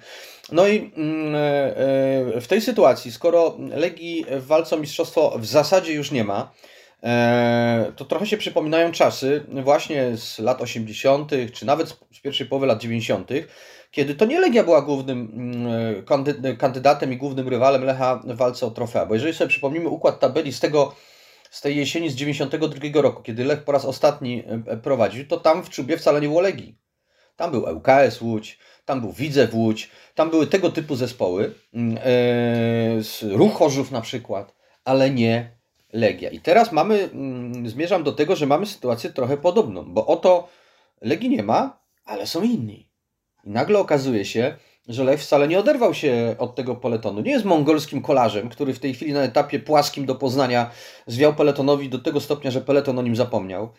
No 0.51 0.67
i 0.67 0.91
mm, 0.97 1.35
y, 1.35 2.37
y, 2.37 2.41
w 2.41 2.47
tej 2.47 2.61
sytuacji, 2.61 3.11
skoro 3.11 3.57
Legii 3.59 4.25
w 4.29 4.45
walce 4.45 4.75
o 4.75 4.79
mistrzostwo 4.79 5.37
w 5.39 5.45
zasadzie 5.45 5.93
już 5.93 6.11
nie 6.11 6.23
ma, 6.23 6.51
to 7.95 8.05
trochę 8.05 8.25
się 8.25 8.37
przypominają 8.37 8.91
czasy 8.91 9.43
właśnie 9.63 10.17
z 10.17 10.39
lat 10.39 10.61
80., 10.61 11.31
czy 11.53 11.65
nawet 11.65 11.89
z- 11.89 12.19
pierwszej 12.23 12.47
połowy 12.47 12.65
lat 12.67 12.81
90., 12.81 13.29
kiedy 13.91 14.15
to 14.15 14.25
nie 14.25 14.39
Legia 14.39 14.63
była 14.63 14.81
głównym 14.81 15.31
mm, 15.33 16.05
kandy- 16.05 16.57
kandydatem 16.57 17.13
i 17.13 17.17
głównym 17.17 17.47
rywalem 17.47 17.83
Lecha 17.83 18.15
w 18.23 18.35
walce 18.35 18.65
o 18.65 18.71
trofea. 18.71 19.05
Bo 19.05 19.13
jeżeli 19.13 19.33
sobie 19.33 19.49
przypomnimy 19.49 19.89
układ 19.89 20.19
tabeli 20.19 20.53
z 20.53 20.59
tego 20.59 20.95
z 21.51 21.61
tej 21.61 21.77
jesieni 21.77 22.09
z 22.09 22.15
92 22.15 23.01
roku, 23.01 23.23
kiedy 23.23 23.45
Lech 23.45 23.63
po 23.63 23.71
raz 23.71 23.85
ostatni 23.85 24.43
e, 24.67 24.77
prowadził, 24.77 25.27
to 25.27 25.37
tam 25.37 25.63
w 25.63 25.69
czubie 25.69 25.97
wcale 25.97 26.21
nie 26.21 26.27
było 26.27 26.41
Legii. 26.41 26.77
Tam 27.35 27.51
był 27.51 27.65
ŁKS 27.75 28.21
Łódź, 28.21 28.59
tam 28.85 29.01
był 29.01 29.11
Widzew 29.11 29.53
Łódź, 29.53 29.89
tam 30.15 30.29
były 30.29 30.47
tego 30.47 30.71
typu 30.71 30.95
zespoły, 30.95 31.43
e, 31.45 31.51
z 33.03 33.23
Ruch 33.23 33.53
Chorzów 33.53 33.91
na 33.91 34.01
przykład, 34.01 34.55
ale 34.85 35.09
nie 35.09 35.58
Legia. 35.93 36.29
I 36.29 36.39
teraz 36.39 36.71
mamy, 36.71 37.09
mm, 37.13 37.69
zmierzam 37.69 38.03
do 38.03 38.11
tego, 38.11 38.35
że 38.35 38.45
mamy 38.45 38.65
sytuację 38.65 39.09
trochę 39.09 39.37
podobną, 39.37 39.93
bo 39.93 40.05
oto 40.05 40.47
Legii 41.01 41.29
nie 41.29 41.43
ma, 41.43 41.79
ale 42.05 42.27
są 42.27 42.41
inni. 42.41 42.89
I 43.43 43.49
nagle 43.49 43.79
okazuje 43.79 44.25
się, 44.25 44.55
że 44.87 45.03
Lech 45.03 45.21
wcale 45.21 45.47
nie 45.47 45.59
oderwał 45.59 45.93
się 45.93 46.35
od 46.37 46.55
tego 46.55 46.75
peletonu. 46.75 47.21
Nie 47.21 47.31
jest 47.31 47.45
mongolskim 47.45 48.01
kolarzem, 48.01 48.49
który 48.49 48.73
w 48.73 48.79
tej 48.79 48.93
chwili 48.93 49.13
na 49.13 49.23
etapie 49.23 49.59
płaskim 49.59 50.05
do 50.05 50.15
Poznania 50.15 50.71
zwiał 51.07 51.33
peletonowi 51.35 51.89
do 51.89 51.99
tego 51.99 52.19
stopnia, 52.19 52.51
że 52.51 52.61
peleton 52.61 52.99
o 52.99 53.01
nim 53.01 53.15
zapomniał. 53.15 53.69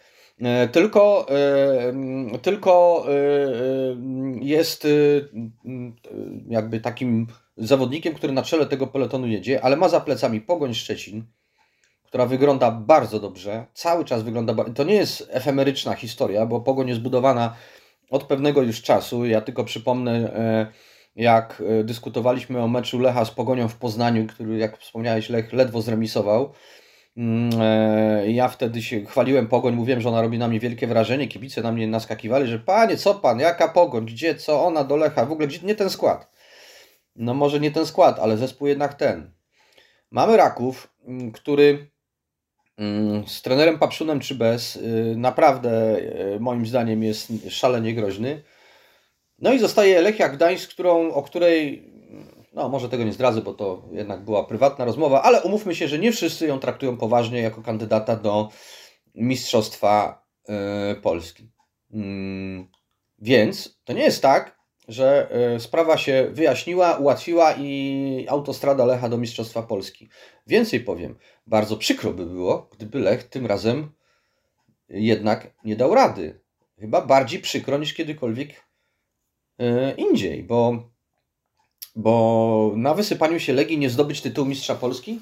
E, 0.42 0.68
Tylko, 0.68 1.26
e, 1.28 1.88
mm, 1.88 2.38
tylko 2.38 3.04
e, 3.08 3.12
jest 4.40 4.86
mm, 5.64 5.96
jakby 6.48 6.80
takim 6.80 7.26
zawodnikiem, 7.56 8.14
który 8.14 8.32
na 8.32 8.42
czele 8.42 8.66
tego 8.66 8.86
peletonu 8.86 9.26
jedzie, 9.26 9.64
ale 9.64 9.76
ma 9.76 9.88
za 9.88 10.00
plecami 10.00 10.40
Pogoń 10.40 10.74
Szczecin, 10.74 11.24
która 12.10 12.26
wygląda 12.26 12.70
bardzo 12.70 13.20
dobrze, 13.20 13.66
cały 13.74 14.04
czas 14.04 14.22
wygląda. 14.22 14.54
To 14.74 14.84
nie 14.84 14.94
jest 14.94 15.28
efemeryczna 15.30 15.94
historia, 15.94 16.46
bo 16.46 16.60
Pogoń 16.60 16.88
jest 16.88 17.00
budowana 17.00 17.54
od 18.10 18.24
pewnego 18.24 18.62
już 18.62 18.82
czasu. 18.82 19.26
Ja 19.26 19.40
tylko 19.40 19.64
przypomnę, 19.64 20.12
e, 20.12 20.66
jak 21.16 21.62
e, 21.80 21.84
dyskutowaliśmy 21.84 22.62
o 22.62 22.68
meczu 22.68 22.98
Lecha 22.98 23.24
z 23.24 23.30
Pogonią 23.30 23.68
w 23.68 23.76
Poznaniu, 23.76 24.26
który, 24.26 24.58
jak 24.58 24.78
wspomniałeś, 24.78 25.28
Lech 25.28 25.52
ledwo 25.52 25.82
zremisował. 25.82 26.52
Mm, 27.16 27.50
e, 27.60 28.30
Ja 28.30 28.48
wtedy 28.48 28.82
się 28.82 29.04
chwaliłem 29.04 29.48
Pogoń, 29.48 29.74
mówiłem, 29.74 30.00
że 30.00 30.08
ona 30.08 30.22
robi 30.22 30.38
na 30.38 30.48
mnie 30.48 30.60
wielkie 30.60 30.86
wrażenie. 30.86 31.28
Kibice 31.28 31.62
na 31.62 31.72
mnie 31.72 31.86
naskakiwali, 31.86 32.46
że 32.46 32.58
panie, 32.58 32.96
co 32.96 33.14
pan, 33.14 33.40
jaka 33.40 33.68
Pogoń, 33.68 34.06
gdzie, 34.06 34.34
co 34.34 34.66
ona 34.66 34.84
do 34.84 34.96
Lecha, 34.96 35.26
w 35.26 35.32
ogóle 35.32 35.48
gdzie, 35.48 35.58
nie 35.62 35.74
ten 35.74 35.90
skład. 35.90 36.30
No 37.16 37.34
może 37.34 37.60
nie 37.60 37.70
ten 37.70 37.86
skład, 37.86 38.18
ale 38.18 38.36
zespół 38.36 38.68
jednak 38.68 38.94
ten. 38.94 39.30
Mamy 40.10 40.36
Raków, 40.36 40.94
mm, 41.06 41.32
który 41.32 41.89
z 43.26 43.42
trenerem 43.42 43.78
Papszunem 43.78 44.20
czy 44.20 44.34
bez, 44.34 44.76
y, 44.76 45.14
naprawdę 45.16 45.98
y, 46.36 46.40
moim 46.40 46.66
zdaniem 46.66 47.02
jest 47.02 47.32
szalenie 47.48 47.94
groźny. 47.94 48.42
No 49.38 49.52
i 49.52 49.58
zostaje 49.58 50.00
Lechia 50.00 50.28
Gdańsk, 50.28 50.70
którą, 50.70 51.12
o 51.12 51.22
której, 51.22 51.90
no 52.52 52.68
może 52.68 52.88
tego 52.88 53.04
nie 53.04 53.12
zdradzę, 53.12 53.42
bo 53.42 53.54
to 53.54 53.88
jednak 53.92 54.24
była 54.24 54.44
prywatna 54.44 54.84
rozmowa, 54.84 55.22
ale 55.22 55.42
umówmy 55.42 55.74
się, 55.74 55.88
że 55.88 55.98
nie 55.98 56.12
wszyscy 56.12 56.46
ją 56.46 56.58
traktują 56.58 56.96
poważnie 56.96 57.40
jako 57.40 57.62
kandydata 57.62 58.16
do 58.16 58.48
Mistrzostwa 59.14 60.24
y, 60.92 61.00
Polski. 61.00 61.50
Mm, 61.92 62.68
Więc 63.18 63.80
to 63.84 63.92
nie 63.92 64.02
jest 64.02 64.22
tak, 64.22 64.59
że 64.90 65.28
y, 65.56 65.60
sprawa 65.60 65.96
się 65.98 66.28
wyjaśniła, 66.32 66.96
ułatwiła 66.96 67.54
i 67.58 68.26
autostrada 68.28 68.84
Lecha 68.84 69.08
do 69.08 69.18
Mistrzostwa 69.18 69.62
Polski. 69.62 70.08
Więcej 70.46 70.80
powiem, 70.80 71.18
bardzo 71.46 71.76
przykro 71.76 72.12
by 72.12 72.26
było, 72.26 72.68
gdyby 72.72 72.98
Lech 72.98 73.24
tym 73.24 73.46
razem 73.46 73.92
jednak 74.88 75.52
nie 75.64 75.76
dał 75.76 75.94
rady. 75.94 76.40
Chyba 76.78 77.00
bardziej 77.00 77.40
przykro 77.40 77.78
niż 77.78 77.94
kiedykolwiek 77.94 78.50
e, 79.58 79.94
indziej, 79.94 80.42
bo 80.42 80.90
Bo 81.96 82.72
na 82.76 82.94
wysypaniu 82.94 83.40
się 83.40 83.52
Legii 83.52 83.78
nie 83.78 83.90
zdobyć 83.90 84.20
tytułu 84.20 84.48
mistrza 84.48 84.74
Polski? 84.74 85.20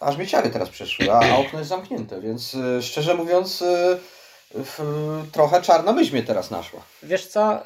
Aż 0.00 0.16
mi 0.16 0.26
ciary 0.26 0.50
teraz 0.50 0.68
przeszły, 0.68 1.12
a, 1.12 1.36
okno 1.36 1.58
jest 1.58 1.68
zamknięte, 1.68 2.20
więc 2.20 2.54
y, 2.54 2.82
szczerze 2.82 3.14
mówiąc 3.14 3.64
trochę 5.32 5.62
czarna 5.62 5.92
myśl 5.92 6.12
mnie 6.12 6.22
teraz 6.22 6.50
naszła. 6.50 6.80
Wiesz 7.02 7.26
co, 7.26 7.62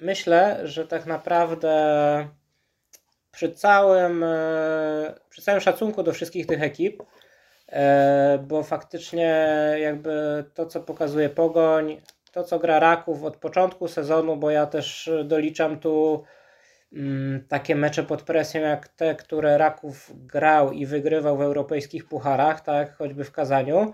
myślę, 0.00 0.60
że 0.64 0.86
tak 0.86 1.06
naprawdę 1.06 2.28
przy 3.30 3.52
całym, 3.52 4.22
y, 4.22 5.14
przy 5.30 5.42
całym 5.42 5.60
szacunku 5.60 6.02
do 6.02 6.12
wszystkich 6.12 6.46
tych 6.46 6.62
ekip, 6.62 7.02
y, 7.02 7.74
bo 8.38 8.62
faktycznie 8.62 9.44
jakby 9.80 10.44
to, 10.54 10.66
co 10.66 10.80
pokazuje 10.80 11.28
Pogoń, 11.28 12.00
to, 12.32 12.44
co 12.44 12.58
gra 12.58 12.80
Raków 12.80 13.24
od 13.24 13.36
początku 13.36 13.88
sezonu, 13.88 14.36
bo 14.36 14.50
ja 14.50 14.66
też 14.66 15.10
doliczam 15.24 15.80
tu 15.80 16.24
mm, 16.92 17.46
takie 17.48 17.76
mecze 17.76 18.02
pod 18.02 18.22
presją 18.22 18.60
jak 18.60 18.88
te, 18.88 19.14
które 19.14 19.58
Raków 19.58 20.12
grał 20.26 20.72
i 20.72 20.86
wygrywał 20.86 21.36
w 21.36 21.42
europejskich 21.42 22.08
pucharach, 22.08 22.60
tak, 22.60 22.96
choćby 22.96 23.24
w 23.24 23.32
Kazaniu. 23.32 23.92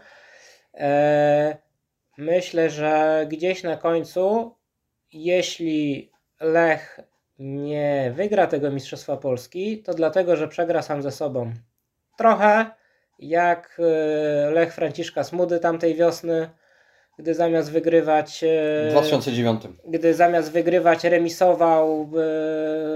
E, 0.74 1.56
myślę, 2.18 2.70
że 2.70 3.26
gdzieś 3.28 3.62
na 3.62 3.76
końcu, 3.76 4.54
jeśli 5.14 6.10
Lech 6.40 7.00
nie 7.38 8.12
wygra 8.16 8.46
tego 8.46 8.70
Mistrzostwa 8.70 9.16
Polski, 9.16 9.82
to 9.82 9.94
dlatego, 9.94 10.36
że 10.36 10.48
przegra 10.48 10.82
sam 10.82 11.02
ze 11.02 11.10
sobą. 11.10 11.52
Trochę 12.18 12.66
jak 13.18 13.80
e, 13.80 14.50
Lech 14.50 14.74
Franciszka 14.74 15.24
Smudy 15.24 15.58
tamtej 15.60 15.94
wiosny, 15.94 16.50
gdy 17.18 17.34
zamiast 17.34 17.70
wygrywać 17.72 18.44
e, 18.44 18.88
W 18.88 18.90
2009. 18.90 19.62
gdy 19.88 20.14
zamiast 20.14 20.52
wygrywać 20.52 21.04
remisował 21.04 22.10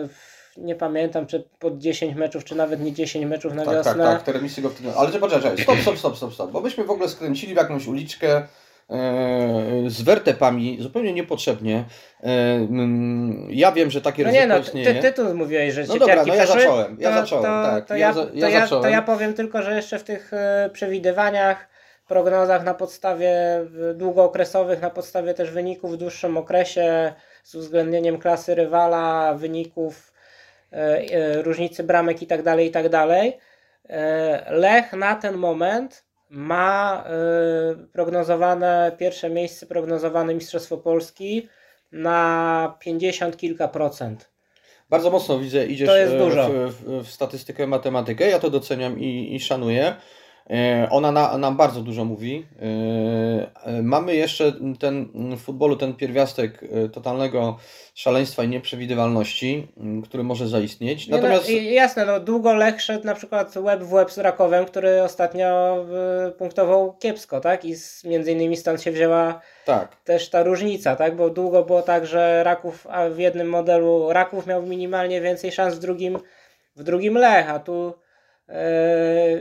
e, 0.05 0.09
nie 0.57 0.75
pamiętam 0.75 1.27
czy 1.27 1.45
pod 1.59 1.79
10 1.79 2.15
meczów, 2.15 2.45
czy 2.45 2.55
nawet 2.55 2.81
nie 2.81 2.93
10 2.93 3.27
meczów 3.27 3.55
na 3.55 3.65
Tak, 3.65 3.75
tak, 3.75 3.85
wiosnę. 3.85 4.05
tak, 4.05 4.23
te 4.23 4.33
remisy 4.33 4.63
go 4.63 4.71
wtedy... 4.71 4.93
Ale 4.97 5.19
poczekaj, 5.19 5.57
czekaj, 5.57 5.65
stop, 5.65 5.79
stop, 5.79 5.99
stop, 5.99 6.17
stop, 6.17 6.35
stop, 6.35 6.51
bo 6.51 6.61
myśmy 6.61 6.85
w 6.85 6.91
ogóle 6.91 7.09
skręcili 7.09 7.55
w 7.55 7.57
jakąś 7.57 7.87
uliczkę 7.87 8.43
z 9.87 10.03
wertepami, 10.03 10.77
zupełnie 10.81 11.13
niepotrzebnie. 11.13 11.85
E, 12.23 12.27
mm, 12.55 13.49
ja 13.51 13.73
wiem, 13.73 13.91
że 13.91 14.01
takie 14.01 14.23
No 14.23 14.29
ryzyko 14.29 14.47
nie 14.47 14.49
no, 14.49 14.59
istnieje. 14.59 14.95
ty, 14.95 15.03
ty 15.03 15.13
tu 15.13 15.35
mówiłeś, 15.35 15.75
że 15.75 15.85
No 15.89 15.97
dobra, 15.97 16.25
no 16.27 16.35
ja 16.35 16.45
przeszły, 16.45 16.61
zacząłem, 16.61 16.97
ja 17.01 17.11
to, 17.11 17.21
zacząłem, 17.21 17.45
to, 17.45 17.71
tak, 17.71 17.87
To 17.87 17.97
ja 17.97 18.15
to, 18.15 18.27
ja 18.35 18.49
ja, 18.49 18.67
to 18.67 18.89
ja 18.89 19.03
powiem 19.03 19.35
tylko, 19.35 19.63
że 19.63 19.77
jeszcze 19.77 19.99
w 19.99 20.05
tych 20.05 20.33
e, 20.33 20.71
przewidywaniach, 20.73 21.69
prognozach 22.07 22.65
na 22.65 22.75
podstawie 22.75 23.33
długookresowych, 23.95 24.83
na 24.83 24.91
podstawie 24.91 25.35
też 25.35 25.51
wyników 25.51 25.93
w 25.93 25.97
dłuższym 25.97 26.37
okresie, 26.37 27.13
z 27.45 27.55
uwzględnieniem 27.55 28.19
klasy 28.19 28.55
rywala, 28.55 29.35
wyników, 29.35 30.13
e, 30.73 31.43
różnicy 31.43 31.85
bramek 31.85 32.23
i 32.23 32.27
tak 32.27 32.43
dalej, 32.43 32.69
i 32.69 32.71
tak 32.71 32.89
dalej. 32.89 33.39
Lech 34.51 34.93
na 34.93 35.15
ten 35.15 35.35
moment 35.35 36.08
ma 36.31 37.05
e, 37.07 37.87
prognozowane 37.93 38.93
pierwsze 38.99 39.31
miejsce, 39.31 39.67
prognozowane 39.67 40.35
Mistrzostwo 40.35 40.79
Polski 40.79 41.49
na 41.93 42.77
50 42.81 43.37
kilka 43.37 43.69
procent. 43.69 44.31
Bardzo 44.91 45.11
mocno 45.11 45.39
widzę, 45.39 45.67
idziesz 45.67 45.89
e, 45.89 46.19
dużo. 46.19 46.49
W, 46.49 46.73
w, 46.73 47.05
w 47.05 47.11
statystykę, 47.11 47.67
matematykę. 47.67 48.31
Ja 48.31 48.39
to 48.39 48.51
doceniam 48.51 49.01
i, 49.01 49.35
i 49.35 49.41
szanuję. 49.41 49.97
E, 50.51 50.89
Ona 50.91 51.13
na, 51.13 51.39
nam 51.39 51.57
bardzo 51.57 51.81
dużo 51.81 52.05
mówi. 52.05 52.47
E, 52.63 52.65
e, 53.65 53.83
Mamy 53.83 54.15
jeszcze 54.15 54.53
ten 54.79 55.09
w 55.37 55.41
futbolu 55.41 55.77
ten 55.77 55.95
pierwiastek 55.95 56.65
totalnego 56.93 57.59
szaleństwa 57.95 58.45
i 58.45 58.49
nieprzewidywalności, 58.49 59.69
m, 59.81 60.03
który 60.03 60.23
może 60.23 60.49
zaistnieć. 60.49 61.09
Nie 61.09 61.17
Natomiast 61.17 61.49
no, 61.49 61.55
jasne, 61.55 62.07
no, 62.07 62.21
długo 62.21 62.55
Lech 62.55 62.83
szedł 62.83 63.07
na 63.07 63.15
przykład 63.15 63.57
łeb 63.57 63.83
w 63.83 63.93
łeb 63.93 64.11
z 64.11 64.19
Rakowem, 64.19 64.65
który 64.65 65.03
ostatnio 65.03 65.77
punktował 66.39 66.93
kiepsko, 66.93 67.41
tak? 67.41 67.65
I 67.65 67.75
z, 67.75 68.05
między 68.05 68.33
innymi 68.33 68.57
stąd 68.57 68.83
się 68.83 68.93
wzięła 68.93 69.41
tak, 69.65 69.97
też 70.05 70.31
ta 70.31 70.43
różnica, 70.43 70.97
tak? 70.97 71.17
Bo 71.17 71.31
długo 71.31 71.65
było 71.65 71.83
tak, 71.83 72.07
że 72.07 72.45
Raków 72.45 72.87
a 72.91 73.09
w 73.09 73.19
jednym 73.19 73.49
modelu 73.49 74.13
Raków 74.13 74.47
miał 74.47 74.63
minimalnie 74.63 75.21
więcej 75.21 75.53
szans, 75.53 75.75
w 75.75 75.79
drugim, 75.79 76.19
w 76.77 76.83
drugim 76.83 77.15
Lech, 77.15 77.51
a 77.51 77.59
tu 77.59 77.95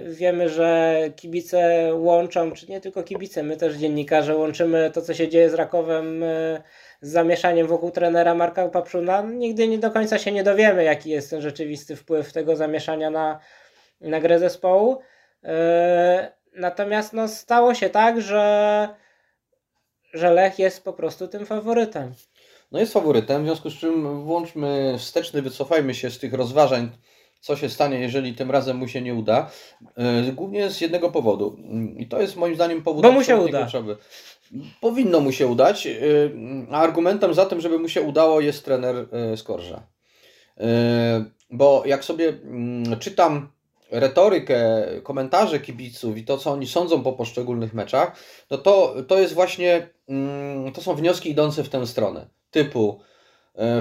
wiemy, 0.06 0.50
że 0.50 0.98
kibice 1.16 1.90
łączą, 1.94 2.52
czy 2.52 2.68
nie 2.68 2.82
tylko 2.82 3.04
kibice, 3.04 3.44
my 3.44 3.58
też 3.58 3.76
dziennikarze 3.76 4.36
łączymy 4.36 4.92
to, 4.94 5.02
co 5.02 5.14
się 5.14 5.28
dzieje 5.28 5.50
z 5.50 5.54
Rakowem 5.54 6.24
e, 6.24 6.64
z 7.02 7.12
zamieszaniem 7.12 7.68
wokół 7.68 7.92
trenera 7.92 8.36
Marka 8.36 8.70
Papszuna. 8.70 9.22
Nigdy 9.22 9.68
nie 9.68 9.78
do 9.78 9.92
końca 9.92 10.18
się 10.18 10.32
nie 10.32 10.44
dowiemy, 10.44 10.84
jaki 10.84 11.10
jest 11.10 11.30
ten 11.30 11.42
rzeczywisty 11.42 11.96
wpływ 11.96 12.34
tego 12.34 12.56
zamieszania 12.56 13.10
na, 13.10 13.40
na 14.02 14.20
grę 14.20 14.40
zespołu. 14.40 15.00
E, 15.44 16.32
natomiast 16.56 17.14
no, 17.14 17.28
stało 17.28 17.74
się 17.74 17.90
tak, 17.90 18.22
że 18.22 18.90
że 20.14 20.32
Lech 20.32 20.60
jest 20.60 20.84
po 20.84 20.94
prostu 20.94 21.28
tym 21.28 21.46
faworytem. 21.46 22.14
no 22.72 22.80
jest 22.80 22.94
faworytem, 22.94 23.44
w 23.44 23.46
związku 23.46 23.70
z 23.70 23.74
czym 23.74 24.24
włączmy 24.24 24.96
wsteczny, 24.98 25.42
wycofajmy 25.42 25.94
się 25.94 26.10
z 26.10 26.20
tych 26.20 26.34
rozważań, 26.34 26.90
co 27.40 27.56
się 27.56 27.70
stanie, 27.70 28.00
jeżeli 28.00 28.34
tym 28.34 28.52
razem 28.52 28.78
mu 28.78 28.88
się 28.88 29.02
nie 29.02 29.14
uda. 29.16 29.50
E, 29.98 30.32
Głównie 30.32 30.70
z 30.70 30.82
jednego 30.82 31.12
powodu. 31.12 31.58
I 31.98 32.08
to 32.08 32.22
jest 32.22 32.36
moim 32.36 32.56
zdaniem 32.56 32.84
powód 32.84 33.04
Bo 33.04 33.12
mu 33.12 33.24
się 33.24 33.38
uda. 33.38 33.62
kluczowy. 33.62 33.98
Powinno 34.82 35.20
mu 35.20 35.32
się 35.32 35.48
udać, 35.48 35.88
e, 35.88 35.92
a 36.72 36.80
argumentem 36.80 37.34
za 37.34 37.46
tym, 37.46 37.62
żeby 37.62 37.80
mu 37.80 37.90
się 37.90 38.02
udało 38.02 38.42
jest 38.42 38.66
trener 38.66 38.96
e, 39.12 39.38
Skorża. 39.38 39.84
Bo 41.52 41.84
jak 41.86 42.06
sobie 42.06 42.28
mm, 42.30 43.00
czytam 43.00 43.50
retorykę, 43.92 44.86
komentarze 45.04 45.60
kibiców 45.60 46.18
i 46.18 46.24
to, 46.24 46.38
co 46.38 46.52
oni 46.52 46.68
sądzą 46.68 47.04
po 47.04 47.14
poszczególnych 47.14 47.74
meczach, 47.74 48.16
no 48.52 48.58
to, 48.58 48.96
to 49.08 49.20
jest 49.20 49.34
właśnie, 49.34 49.90
mm, 50.10 50.74
to 50.74 50.82
są 50.82 50.96
wnioski 50.96 51.30
idące 51.30 51.64
w 51.64 51.70
tę 51.70 51.88
stronę. 51.88 52.28
Typu 52.52 53.00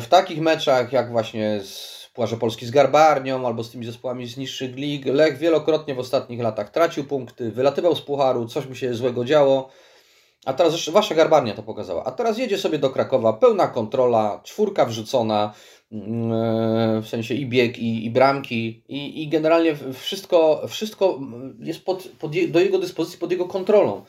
w 0.00 0.06
takich 0.08 0.40
meczach 0.40 0.92
jak 0.92 1.10
właśnie 1.10 1.60
z 1.60 2.05
Pucharze 2.16 2.36
Polski 2.36 2.66
z 2.66 2.70
Garbarnią 2.70 3.46
albo 3.46 3.64
z 3.64 3.70
tymi 3.70 3.86
zespołami 3.86 4.26
z 4.26 4.36
niższych 4.36 4.76
lig, 4.76 5.06
Lech 5.06 5.38
wielokrotnie 5.38 5.94
w 5.94 5.98
ostatnich 5.98 6.40
latach 6.40 6.70
tracił 6.70 7.04
punkty, 7.04 7.50
wylatywał 7.50 7.96
z 7.96 8.00
Pucharu, 8.00 8.46
coś 8.46 8.66
mu 8.66 8.74
się 8.74 8.94
złego 8.94 9.24
działo. 9.24 9.68
A 10.44 10.52
teraz 10.52 10.72
zresztą 10.72 10.92
wasza 10.92 11.14
Garbarnia 11.14 11.54
to 11.54 11.62
pokazała. 11.62 12.04
A 12.04 12.12
teraz 12.12 12.38
jedzie 12.38 12.58
sobie 12.58 12.78
do 12.78 12.90
Krakowa, 12.90 13.32
pełna 13.32 13.68
kontrola, 13.68 14.40
czwórka 14.44 14.86
wrzucona, 14.86 15.54
mm, 15.92 16.32
e, 16.32 17.02
w 17.02 17.08
sensie 17.08 17.34
i 17.34 17.46
bieg, 17.46 17.78
i, 17.78 18.06
i 18.06 18.10
bramki, 18.10 18.82
i, 18.88 19.22
i 19.22 19.28
generalnie 19.28 19.76
wszystko, 19.92 20.62
wszystko 20.68 21.20
jest 21.58 21.84
pod, 21.84 22.08
pod 22.18 22.34
je, 22.34 22.48
do 22.48 22.60
jego 22.60 22.78
dyspozycji, 22.78 23.18
pod 23.18 23.30
jego 23.30 23.44
kontrolą. 23.44 24.04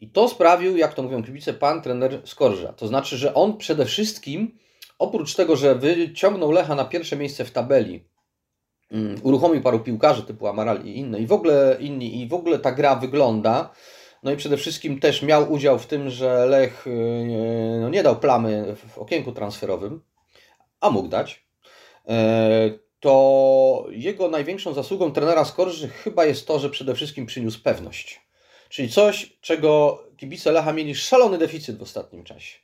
I 0.00 0.10
to 0.10 0.28
sprawił, 0.28 0.76
jak 0.76 0.94
to 0.94 1.02
mówią 1.02 1.22
kibice, 1.22 1.54
pan 1.54 1.82
trener 1.82 2.20
Skorża. 2.24 2.72
To 2.72 2.86
znaczy, 2.86 3.16
że 3.16 3.34
on 3.34 3.56
przede 3.56 3.84
wszystkim, 3.84 4.58
oprócz 4.98 5.34
tego, 5.34 5.56
że 5.56 5.74
wyciągnął 5.74 6.50
Lecha 6.52 6.74
na 6.74 6.84
pierwsze 6.84 7.16
miejsce 7.16 7.44
w 7.44 7.50
tabeli, 7.50 8.04
mm, 8.90 9.20
uruchomił 9.22 9.62
paru 9.62 9.80
piłkarzy 9.80 10.22
typu 10.22 10.46
Amaral 10.46 10.84
i 10.84 10.98
inne, 10.98 11.20
i 11.20 11.26
w 11.26 11.32
ogóle 11.32 11.76
inni, 11.80 12.20
i 12.20 12.28
w 12.28 12.34
ogóle 12.34 12.58
ta 12.58 12.72
gra 12.72 12.96
wygląda. 12.96 13.70
No 14.22 14.32
i 14.32 14.36
przede 14.36 14.56
wszystkim 14.56 15.00
też 15.00 15.22
miał 15.22 15.52
udział 15.52 15.78
w 15.78 15.86
tym, 15.86 16.10
że 16.10 16.46
Lech 16.46 16.86
yy, 16.86 17.80
no, 17.80 17.88
nie 17.88 18.02
dał 18.02 18.16
plamy 18.16 18.76
w 18.76 18.98
okienku 18.98 19.32
transferowym, 19.32 20.00
a 20.80 20.90
mógł 20.90 21.08
dać. 21.08 21.46
E, 22.08 22.70
To 23.00 23.86
jego 23.90 24.28
największą 24.28 24.74
zasługą 24.74 25.12
trenera 25.12 25.44
Skorży 25.44 25.88
chyba 25.88 26.24
jest 26.24 26.46
to, 26.46 26.58
że 26.58 26.70
przede 26.70 26.94
wszystkim 26.94 27.26
przyniósł 27.26 27.62
pewność. 27.62 28.20
Czyli 28.68 28.88
coś, 28.88 29.36
czego 29.40 30.02
kibice 30.16 30.52
Lecha 30.52 30.72
mieli 30.72 30.94
szalony 30.94 31.38
deficyt 31.38 31.78
w 31.78 31.82
ostatnim 31.82 32.24
czasie. 32.24 32.58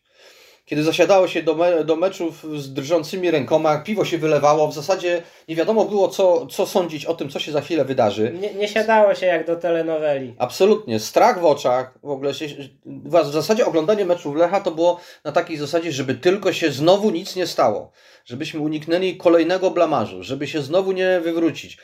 Kiedy 0.65 0.83
zasiadało 0.83 1.29
się 1.29 1.43
do, 1.43 1.55
me, 1.55 1.85
do 1.85 1.97
meczów 1.97 2.47
z 2.57 2.73
drżącymi 2.73 3.31
rękoma, 3.31 3.79
piwo 3.79 4.05
się 4.05 4.19
wylewało, 4.19 4.69
w 4.69 4.75
zasadzie 4.75 5.23
nie 5.49 5.57
wiadomo 5.57 5.85
było, 5.85 6.09
co, 6.09 6.47
co 6.47 6.67
sądzić 6.67 7.07
o 7.07 7.15
tym, 7.15 7.29
co 7.29 7.39
się 7.39 7.53
za 7.53 7.61
chwilę 7.61 7.85
wydarzy. 7.85 8.37
Nie, 8.41 8.55
nie 8.55 8.69
siadało 8.69 9.15
się 9.15 9.27
jak 9.27 9.47
do 9.47 9.57
telenoweli. 9.57 10.35
Absolutnie, 10.39 11.01
strach 11.01 11.41
w 11.41 11.45
oczach, 11.45 11.99
w 12.03 12.11
ogóle 12.11 12.35
się, 12.35 12.47
w 12.87 13.33
zasadzie 13.33 13.67
oglądanie 13.67 14.05
meczów 14.05 14.37
Lecha 14.37 14.61
to 14.61 14.71
było 14.71 15.01
na 15.25 15.33
takiej 15.33 15.57
zasadzie, 15.57 15.93
żeby 15.93 16.15
tylko 16.15 16.53
się 16.53 16.71
znowu 16.71 17.11
nic 17.11 17.37
nie 17.37 17.47
stało, 17.47 17.93
żebyśmy 18.25 18.61
uniknęli 18.61 19.17
kolejnego 19.17 19.71
blamażu, 19.71 20.23
żeby 20.23 20.47
się 20.47 20.63
znowu 20.63 20.93
nie 20.93 21.21
wywrócić. 21.21 21.79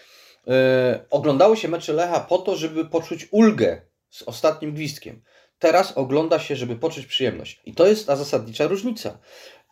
Yy, 0.46 0.54
oglądało 1.10 1.56
się 1.56 1.68
mecze 1.68 1.92
Lecha 1.92 2.20
po 2.20 2.38
to, 2.38 2.56
żeby 2.56 2.84
poczuć 2.84 3.28
ulgę 3.30 3.80
z 4.10 4.22
ostatnim 4.22 4.74
gwizdkiem. 4.74 5.22
Teraz 5.60 5.92
ogląda 5.98 6.38
się, 6.38 6.56
żeby 6.56 6.76
poczuć 6.76 7.06
przyjemność. 7.06 7.60
I 7.66 7.74
to 7.74 7.86
jest 7.86 8.06
ta 8.06 8.16
zasadnicza 8.16 8.66
różnica. 8.66 9.18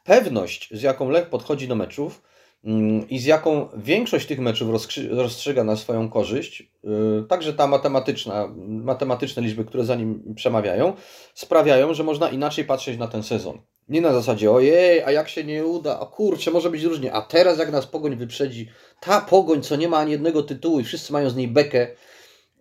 Pewność, 0.05 0.69
z 0.73 0.83
jaką 0.83 1.11
Lech 1.11 1.29
podchodzi 1.29 1.69
do 1.69 1.75
meczów, 1.75 2.23
mm, 2.65 3.09
i 3.09 3.19
z 3.19 3.25
jaką 3.25 3.69
większość 3.77 4.27
tych 4.27 4.39
meczów 4.39 4.69
rozstrzyga 5.11 5.65
na 5.65 5.77
swoją 5.77 6.09
korzyść, 6.09 6.73
yy, 6.85 7.25
także 7.29 7.55
ta 7.55 7.67
matematyczna, 7.67 8.49
matematyczne 8.69 9.43
liczby, 9.43 9.65
które 9.65 9.85
za 9.85 9.95
nim 9.95 10.35
przemawiają, 10.35 10.93
sprawiają, 11.35 11.95
że 11.95 12.05
można 12.05 12.29
inaczej 12.29 12.65
patrzeć 12.65 12.99
na 12.99 13.09
ten 13.09 13.23
sezon. 13.23 13.59
Nie 13.89 14.01
na 14.01 14.13
zasadzie, 14.13 14.51
ojej, 14.51 15.03
a 15.03 15.11
jak 15.11 15.29
się 15.29 15.45
nie 15.45 15.67
uda, 15.67 16.01
a 16.01 16.07
kurczę, 16.07 16.51
może 16.51 16.71
być 16.71 16.83
różnie, 16.83 17.13
a 17.13 17.23
teraz 17.23 17.59
jak 17.59 17.73
nas 17.73 17.87
Pogoń 17.87 18.17
wyprzedzi, 18.17 18.69
ta 19.01 19.21
Pogoń, 19.21 19.63
co 19.63 19.77
nie 19.77 19.89
ma 19.89 19.99
ani 19.99 20.13
jednego 20.13 20.43
tytułu 20.43 20.81
i 20.81 20.85
wszyscy 20.85 21.13
mają 21.13 21.31
z 21.31 21.37
niej 21.37 21.49
bekę 21.49 21.87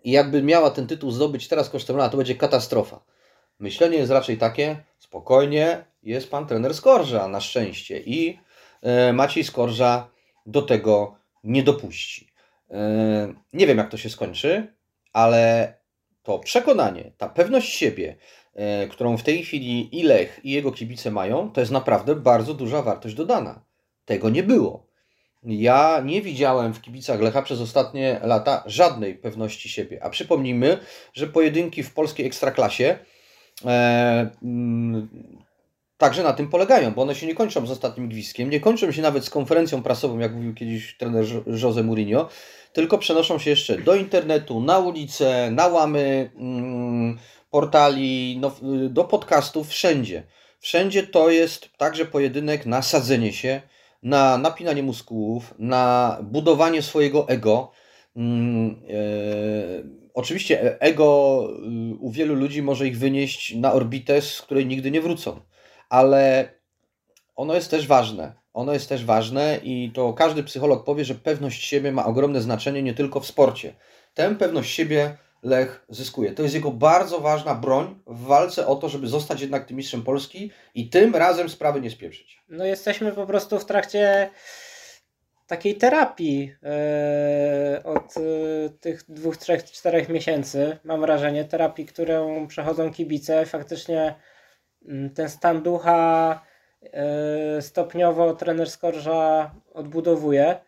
i 0.03 0.11
jakby 0.11 0.43
miała 0.43 0.69
ten 0.69 0.87
tytuł 0.87 1.11
zdobyć 1.11 1.47
teraz 1.47 1.69
kosztem 1.69 1.97
lat, 1.97 2.11
to 2.11 2.17
będzie 2.17 2.35
katastrofa. 2.35 3.16
Myślenie 3.59 3.97
jest 3.97 4.11
raczej 4.11 4.37
takie, 4.37 4.83
spokojnie, 4.99 5.85
jest 6.03 6.31
pan 6.31 6.47
trener 6.47 6.73
Skorża, 6.73 7.27
na 7.27 7.41
szczęście 7.41 7.99
i 7.99 8.39
e, 8.81 9.13
Maciej 9.13 9.43
Skorża 9.43 10.09
do 10.45 10.61
tego 10.61 11.15
nie 11.43 11.63
dopuści. 11.63 12.31
E, 12.71 13.33
nie 13.53 13.67
wiem, 13.67 13.77
jak 13.77 13.91
to 13.91 13.97
się 13.97 14.09
skończy, 14.09 14.73
ale 15.13 15.73
to 16.23 16.39
przekonanie, 16.39 17.11
ta 17.17 17.29
pewność 17.29 17.73
siebie, 17.73 18.15
e, 18.53 18.87
którą 18.87 19.17
w 19.17 19.23
tej 19.23 19.43
chwili 19.43 19.99
i 19.99 20.03
Lech, 20.03 20.39
i 20.43 20.51
jego 20.51 20.71
kibice 20.71 21.11
mają, 21.11 21.51
to 21.51 21.59
jest 21.59 21.71
naprawdę 21.71 22.15
bardzo 22.15 22.53
duża 22.53 22.81
wartość 22.81 23.15
dodana. 23.15 23.65
Tego 24.05 24.29
nie 24.29 24.43
było. 24.43 24.87
Ja 25.43 26.01
nie 26.05 26.21
widziałem 26.21 26.73
w 26.73 26.81
kibicach 26.81 27.21
Lecha 27.21 27.41
przez 27.41 27.61
ostatnie 27.61 28.19
lata 28.23 28.63
żadnej 28.65 29.15
pewności 29.15 29.69
siebie. 29.69 30.03
A 30.03 30.09
przypomnijmy, 30.09 30.77
że 31.13 31.27
pojedynki 31.27 31.83
w 31.83 31.93
polskiej 31.93 32.25
ekstraklasie 32.25 32.99
także 35.97 36.23
na 36.23 36.33
tym 36.33 36.49
polegają, 36.49 36.91
bo 36.91 37.01
one 37.01 37.15
się 37.15 37.27
nie 37.27 37.35
kończą 37.35 37.67
z 37.67 37.71
ostatnim 37.71 38.09
gwizdkiem, 38.09 38.49
nie 38.49 38.59
kończą 38.59 38.91
się 38.91 39.01
nawet 39.01 39.25
z 39.25 39.29
konferencją 39.29 39.83
prasową, 39.83 40.19
jak 40.19 40.35
mówił 40.35 40.53
kiedyś 40.53 40.97
trener 40.97 41.25
Jose 41.63 41.83
Mourinho, 41.83 42.29
tylko 42.73 42.97
przenoszą 42.97 43.39
się 43.39 43.49
jeszcze 43.49 43.77
do 43.77 43.95
internetu, 43.95 44.59
na 44.59 44.79
ulicę, 44.79 45.51
na 45.51 45.67
łamy 45.67 46.31
mm, 46.35 47.17
portali, 47.49 48.37
no, 48.41 48.51
do 48.89 49.03
podcastów, 49.03 49.69
wszędzie. 49.69 50.23
Wszędzie 50.59 51.03
to 51.03 51.29
jest 51.29 51.69
także 51.77 52.05
pojedynek 52.05 52.65
na 52.65 52.81
sadzenie 52.81 53.33
się, 53.33 53.61
na 54.03 54.37
napinanie 54.37 54.83
muskułów, 54.83 55.53
na 55.59 56.17
budowanie 56.21 56.81
swojego 56.81 57.27
ego. 57.27 57.71
Mm, 58.15 58.75
e, 58.89 60.06
oczywiście 60.17 60.81
ego 60.81 61.49
y, 61.91 61.95
u 61.99 62.11
wielu 62.11 62.35
ludzi 62.35 62.61
może 62.61 62.87
ich 62.87 62.97
wynieść 62.97 63.55
na 63.55 63.73
orbitę, 63.73 64.21
z 64.21 64.41
której 64.41 64.65
nigdy 64.65 64.91
nie 64.91 65.01
wrócą, 65.01 65.39
ale 65.89 66.51
ono 67.35 67.55
jest 67.55 67.71
też 67.71 67.87
ważne. 67.87 68.33
Ono 68.53 68.73
jest 68.73 68.89
też 68.89 69.05
ważne 69.05 69.59
i 69.63 69.91
to 69.93 70.13
każdy 70.13 70.43
psycholog 70.43 70.85
powie, 70.85 71.05
że 71.05 71.15
pewność 71.15 71.63
siebie 71.63 71.91
ma 71.91 72.05
ogromne 72.05 72.41
znaczenie 72.41 72.83
nie 72.83 72.93
tylko 72.93 73.19
w 73.19 73.25
sporcie. 73.25 73.73
Tę 74.13 74.35
pewność 74.35 74.71
siebie 74.73 75.17
Lech 75.43 75.85
zyskuje. 75.89 76.31
To 76.31 76.43
jest 76.43 76.55
jego 76.55 76.71
bardzo 76.71 77.19
ważna 77.19 77.55
broń 77.55 77.99
w 78.07 78.25
walce 78.25 78.67
o 78.67 78.75
to, 78.75 78.89
żeby 78.89 79.07
zostać 79.07 79.41
jednak 79.41 79.65
tym 79.65 79.77
mistrzem 79.77 80.03
Polski 80.03 80.51
i 80.75 80.89
tym 80.89 81.15
razem 81.15 81.49
sprawy 81.49 81.81
nie 81.81 81.91
spieprzyć. 81.91 82.43
No 82.49 82.65
jesteśmy 82.65 83.11
po 83.11 83.25
prostu 83.25 83.59
w 83.59 83.65
trakcie 83.65 84.29
takiej 85.47 85.75
terapii 85.75 86.55
yy, 87.73 87.83
od 87.83 88.15
yy, 88.15 88.69
tych 88.69 89.03
dwóch, 89.09 89.37
trzech, 89.37 89.63
czterech 89.63 90.09
miesięcy. 90.09 90.77
Mam 90.83 91.01
wrażenie, 91.01 91.45
terapii, 91.45 91.85
którą 91.85 92.47
przechodzą 92.47 92.93
kibice. 92.93 93.45
Faktycznie 93.45 94.15
yy, 94.81 95.09
ten 95.09 95.29
stan 95.29 95.63
ducha 95.63 96.41
yy, 96.81 97.61
stopniowo 97.61 98.33
trener 98.33 98.69
Skorża 98.69 99.51
odbudowuje. 99.73 100.59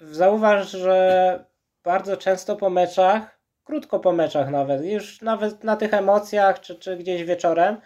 Zauważ, 0.00 0.70
że 0.70 1.44
bardzo 1.84 2.16
często 2.16 2.56
po 2.56 2.70
meczach, 2.70 3.38
krótko 3.64 4.00
po 4.00 4.12
meczach 4.12 4.50
nawet, 4.50 4.84
już 4.84 5.22
nawet 5.22 5.64
na 5.64 5.76
tych 5.76 5.94
emocjach, 5.94 6.60
czy, 6.60 6.74
czy 6.74 6.96
gdzieś 6.96 7.24
wieczorem, 7.24 7.80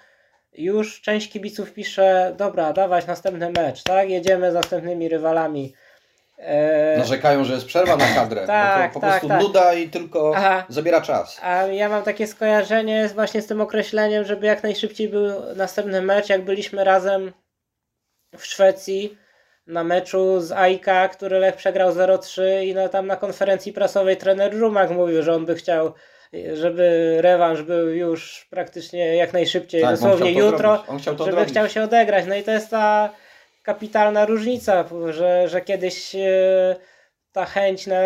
już 0.54 1.00
część 1.00 1.30
kibiców 1.30 1.72
pisze, 1.72 2.34
dobra, 2.36 2.72
dawać 2.72 3.06
następny 3.06 3.50
mecz, 3.50 3.82
tak? 3.82 4.10
Jedziemy 4.10 4.50
z 4.50 4.54
następnymi 4.54 5.08
rywalami. 5.08 5.74
E... 6.38 6.98
Narzekają, 6.98 7.44
że 7.44 7.54
jest 7.54 7.66
przerwa 7.66 7.96
na 7.96 8.14
kadrę. 8.14 8.46
tak, 8.46 8.92
po, 8.92 9.00
po 9.00 9.06
tak, 9.06 9.10
prostu 9.10 9.28
tak. 9.28 9.42
nuda 9.42 9.74
i 9.74 9.88
tylko 9.88 10.32
Aha. 10.36 10.64
zabiera 10.68 11.00
czas. 11.00 11.40
A 11.42 11.62
ja 11.66 11.88
mam 11.88 12.02
takie 12.02 12.26
skojarzenie 12.26 13.08
właśnie 13.14 13.42
z 13.42 13.46
tym 13.46 13.60
określeniem, 13.60 14.24
żeby 14.24 14.46
jak 14.46 14.62
najszybciej 14.62 15.08
był 15.08 15.54
następny 15.56 16.02
mecz, 16.02 16.28
jak 16.28 16.44
byliśmy 16.44 16.84
razem 16.84 17.32
w 18.36 18.46
Szwecji 18.46 19.18
na 19.66 19.84
meczu 19.84 20.40
z 20.40 20.52
Aika, 20.52 21.08
który 21.08 21.38
Lech 21.38 21.56
przegrał 21.56 21.90
0-3 21.90 22.42
i 22.62 22.74
tam 22.90 23.06
na 23.06 23.16
konferencji 23.16 23.72
prasowej 23.72 24.16
trener 24.16 24.58
Rumak 24.58 24.90
mówił, 24.90 25.22
że 25.22 25.34
on 25.34 25.46
by 25.46 25.54
chciał 25.54 25.94
żeby 26.54 27.16
rewanż 27.20 27.62
był 27.62 27.88
już 27.88 28.46
praktycznie 28.50 29.16
jak 29.16 29.32
najszybciej, 29.32 29.82
tak, 29.82 29.90
dosłownie 29.90 30.32
jutro, 30.32 30.82
chciał 30.98 31.18
żeby 31.18 31.32
zrobić. 31.32 31.50
chciał 31.50 31.68
się 31.68 31.82
odegrać. 31.82 32.24
No 32.26 32.34
i 32.34 32.42
to 32.42 32.50
jest 32.50 32.70
ta 32.70 33.10
kapitalna 33.62 34.26
różnica, 34.26 34.84
że, 35.10 35.48
że 35.48 35.60
kiedyś 35.60 36.14
e, 36.14 36.76
ta 37.34 37.44
chęć 37.44 37.86
na, 37.86 37.96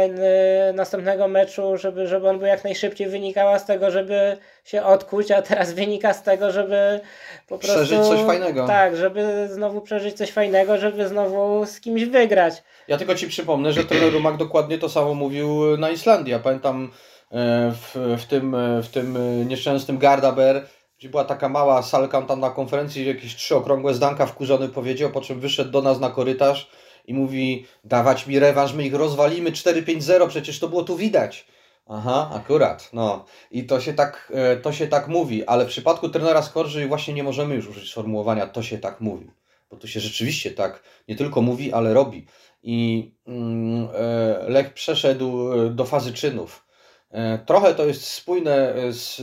następnego 0.74 1.28
meczu, 1.28 1.76
żeby, 1.76 2.06
żeby 2.06 2.28
on 2.28 2.38
był 2.38 2.46
jak 2.46 2.64
najszybciej 2.64 3.08
wynikała 3.08 3.58
z 3.58 3.66
tego, 3.66 3.90
żeby 3.90 4.36
się 4.64 4.82
odkuć, 4.82 5.30
a 5.30 5.42
teraz 5.42 5.72
wynika 5.72 6.14
z 6.14 6.22
tego, 6.22 6.52
żeby 6.52 7.00
po 7.48 7.58
prostu... 7.58 7.76
Przeżyć 7.76 7.98
coś 8.06 8.20
fajnego. 8.20 8.66
Tak, 8.66 8.96
żeby 8.96 9.48
znowu 9.50 9.80
przeżyć 9.80 10.16
coś 10.16 10.30
fajnego, 10.30 10.78
żeby 10.78 11.08
znowu 11.08 11.66
z 11.66 11.80
kimś 11.80 12.04
wygrać. 12.04 12.62
Ja 12.88 12.96
tylko 12.98 13.14
Ci 13.14 13.28
przypomnę, 13.28 13.72
że 13.72 13.84
trener 13.84 14.12
Rumak 14.12 14.36
dokładnie 14.36 14.78
to 14.78 14.88
samo 14.88 15.14
mówił 15.14 15.76
na 15.76 15.90
Islandii. 15.90 16.32
Ja 16.32 16.38
pamiętam 16.38 16.84
e, 16.84 17.17
w, 17.30 18.16
w, 18.18 18.24
tym, 18.24 18.54
e, 18.54 18.82
w 18.82 18.88
tym 18.88 19.18
nieszczęsnym 19.48 19.98
Gardaber, 19.98 20.66
gdzie 20.98 21.08
była 21.08 21.24
taka 21.24 21.48
mała 21.48 21.82
salka 21.82 22.22
tam 22.22 22.40
na 22.40 22.50
konferencji, 22.50 23.06
jakieś 23.06 23.36
trzy 23.36 23.56
okrągłe 23.56 23.94
zdanka 23.94 24.26
wkurzony 24.26 24.68
powiedział, 24.68 25.10
po 25.10 25.20
czym 25.20 25.40
wyszedł 25.40 25.70
do 25.70 25.82
nas 25.82 26.00
na 26.00 26.10
korytarz 26.10 26.70
i 27.06 27.14
mówi, 27.14 27.66
dawać 27.84 28.26
mi 28.26 28.38
rewanż, 28.38 28.72
my 28.72 28.84
ich 28.84 28.94
rozwalimy 28.94 29.52
4-5-0, 29.52 30.28
przecież 30.28 30.58
to 30.58 30.68
było 30.68 30.84
tu 30.84 30.96
widać. 30.96 31.46
Aha, 31.86 32.30
akurat, 32.34 32.90
no. 32.92 33.24
I 33.50 33.64
to 33.64 33.80
się 33.80 33.92
tak, 33.92 34.32
e, 34.34 34.56
to 34.56 34.72
się 34.72 34.86
tak 34.86 35.08
mówi, 35.08 35.46
ale 35.46 35.64
w 35.64 35.68
przypadku 35.68 36.08
trenera 36.08 36.42
Skorży 36.42 36.88
właśnie 36.88 37.14
nie 37.14 37.22
możemy 37.22 37.54
już 37.54 37.68
użyć 37.68 37.90
sformułowania 37.90 38.46
to 38.46 38.62
się 38.62 38.78
tak 38.78 39.00
mówi, 39.00 39.30
bo 39.70 39.76
to 39.76 39.86
się 39.86 40.00
rzeczywiście 40.00 40.50
tak 40.50 40.82
nie 41.08 41.16
tylko 41.16 41.42
mówi, 41.42 41.72
ale 41.72 41.94
robi. 41.94 42.26
I 42.62 43.10
mm, 43.26 43.88
e, 43.94 44.48
Lech 44.48 44.74
przeszedł 44.74 45.52
e, 45.52 45.70
do 45.70 45.84
fazy 45.84 46.12
czynów. 46.12 46.67
E, 47.10 47.38
trochę 47.38 47.74
to 47.74 47.86
jest 47.86 48.04
spójne 48.04 48.74
z, 48.90 49.16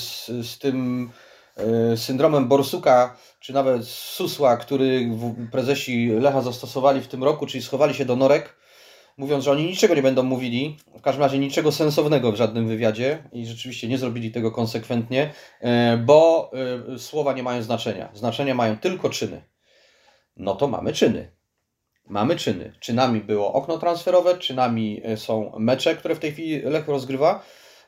z, 0.00 0.26
z 0.46 0.58
tym 0.58 1.10
e, 1.56 1.96
syndromem 1.96 2.48
Borsuka, 2.48 3.16
czy 3.40 3.52
nawet 3.52 3.84
Susła, 3.84 4.56
który 4.56 5.10
prezesi 5.52 6.08
Lecha 6.08 6.42
zastosowali 6.42 7.00
w 7.00 7.08
tym 7.08 7.24
roku, 7.24 7.46
czyli 7.46 7.62
schowali 7.62 7.94
się 7.94 8.04
do 8.04 8.16
norek, 8.16 8.56
mówiąc, 9.18 9.44
że 9.44 9.52
oni 9.52 9.64
niczego 9.64 9.94
nie 9.94 10.02
będą 10.02 10.22
mówili, 10.22 10.76
w 10.98 11.02
każdym 11.02 11.22
razie 11.22 11.38
niczego 11.38 11.72
sensownego 11.72 12.32
w 12.32 12.36
żadnym 12.36 12.68
wywiadzie 12.68 13.22
i 13.32 13.46
rzeczywiście 13.46 13.88
nie 13.88 13.98
zrobili 13.98 14.30
tego 14.30 14.50
konsekwentnie, 14.50 15.32
e, 15.60 15.96
bo 15.96 16.50
e, 16.94 16.98
słowa 16.98 17.32
nie 17.32 17.42
mają 17.42 17.62
znaczenia. 17.62 18.10
Znaczenie 18.14 18.54
mają 18.54 18.78
tylko 18.78 19.10
czyny. 19.10 19.42
No 20.36 20.54
to 20.54 20.68
mamy 20.68 20.92
czyny. 20.92 21.37
Mamy 22.08 22.36
czyny. 22.36 22.72
Czynami 22.80 23.20
było 23.20 23.52
okno 23.52 23.78
transferowe, 23.78 24.38
czynami 24.38 25.00
e, 25.04 25.16
są 25.16 25.52
mecze, 25.58 25.96
które 25.96 26.14
w 26.14 26.18
tej 26.18 26.32
chwili 26.32 26.62
Lech 26.62 26.88
rozgrywa. 26.88 27.42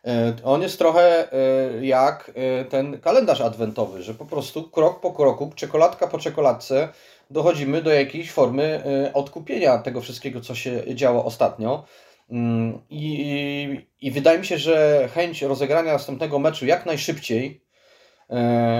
E, 0.04 0.32
on 0.44 0.62
jest 0.62 0.78
trochę 0.78 1.32
e, 1.32 1.86
jak 1.86 2.32
ten 2.70 3.00
kalendarz 3.00 3.40
adwentowy, 3.40 4.02
że 4.02 4.14
po 4.14 4.26
prostu 4.26 4.70
krok 4.70 5.00
po 5.00 5.12
kroku, 5.12 5.52
czekoladka 5.54 6.06
po 6.06 6.18
czekoladce 6.18 6.88
dochodzimy 7.30 7.82
do 7.82 7.90
jakiejś 7.90 8.32
formy 8.32 8.82
odkupienia 9.14 9.78
tego 9.78 10.00
wszystkiego, 10.00 10.40
co 10.40 10.54
się 10.54 10.94
działo 10.94 11.24
ostatnio. 11.24 11.84
Mm, 12.30 12.78
I, 12.90 13.86
I 14.00 14.10
wydaje 14.10 14.38
mi 14.38 14.46
się, 14.46 14.58
że 14.58 15.08
chęć 15.14 15.42
rozegrania 15.42 15.92
następnego 15.92 16.38
meczu 16.38 16.66
jak 16.66 16.86
najszybciej, 16.86 17.64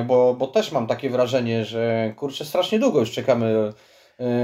bo, 0.07 0.35
bo 0.35 0.47
też 0.47 0.73
mam 0.73 0.87
takie 0.87 1.11
wrażenie, 1.11 1.65
że 1.65 2.13
kurczę, 2.17 2.45
strasznie 2.45 2.79
długo 2.79 3.01
już 3.01 3.11
czekamy 3.11 3.73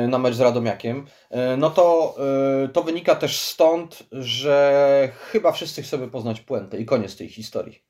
na 0.09 0.19
mecz 0.19 0.35
z 0.35 0.41
Radomiakiem, 0.41 1.07
e, 1.31 1.57
no 1.57 1.71
to 1.71 2.17
e, 2.65 2.69
to 2.69 2.83
wynika 2.83 3.15
też 3.15 3.41
stąd, 3.41 4.03
że 4.13 5.09
chyba 5.31 5.53
wszyscy 5.53 5.83
chcemy 5.83 6.09
poznać 6.09 6.41
puentę 6.41 6.79
i 6.79 6.85
koniec 6.85 7.17
tej 7.17 7.29
historii. 7.29 7.83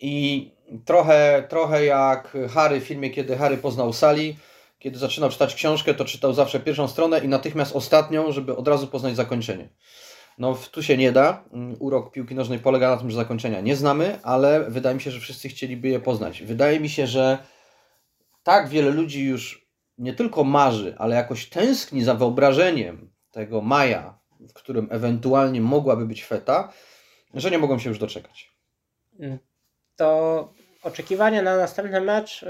I 0.00 0.50
trochę, 0.84 1.46
trochę 1.48 1.84
jak 1.84 2.36
Harry 2.54 2.80
w 2.80 2.84
filmie, 2.84 3.10
kiedy 3.10 3.36
Harry 3.36 3.56
poznał 3.56 3.92
Sally, 3.92 4.34
kiedy 4.78 4.98
zaczynał 4.98 5.30
czytać 5.30 5.54
książkę, 5.54 5.94
to 5.94 6.04
czytał 6.04 6.32
zawsze 6.32 6.60
pierwszą 6.60 6.88
stronę 6.88 7.18
i 7.18 7.28
natychmiast 7.28 7.76
ostatnią, 7.76 8.32
żeby 8.32 8.56
od 8.56 8.68
razu 8.68 8.86
poznać 8.86 9.16
zakończenie. 9.16 9.68
No, 10.38 10.58
tu 10.70 10.82
się 10.82 10.96
nie 10.96 11.12
da. 11.12 11.44
Urok 11.78 12.12
piłki 12.12 12.34
nożnej 12.34 12.58
polega 12.58 12.90
na 12.90 12.96
tym, 12.96 13.10
że 13.10 13.16
zakończenia 13.16 13.60
nie 13.60 13.76
znamy, 13.76 14.18
ale 14.22 14.70
wydaje 14.70 14.94
mi 14.94 15.00
się, 15.00 15.10
że 15.10 15.20
wszyscy 15.20 15.48
chcieliby 15.48 15.88
je 15.88 16.00
poznać. 16.00 16.42
Wydaje 16.42 16.80
mi 16.80 16.88
się, 16.88 17.06
że 17.06 17.38
tak 18.42 18.68
wiele 18.68 18.90
ludzi 18.90 19.24
już 19.24 19.61
nie 19.98 20.12
tylko 20.12 20.44
marzy, 20.44 20.94
ale 20.98 21.16
jakoś 21.16 21.48
tęskni 21.48 22.04
za 22.04 22.14
wyobrażeniem 22.14 23.10
tego 23.30 23.60
maja, 23.60 24.18
w 24.40 24.52
którym 24.52 24.88
ewentualnie 24.90 25.60
mogłaby 25.60 26.06
być 26.06 26.24
feta, 26.24 26.72
że 27.34 27.50
nie 27.50 27.58
mogą 27.58 27.78
się 27.78 27.88
już 27.88 27.98
doczekać. 27.98 28.52
Mm. 29.20 29.38
To 29.96 30.52
oczekiwania 30.82 31.42
na 31.42 31.56
następny 31.56 32.00
mecz, 32.00 32.44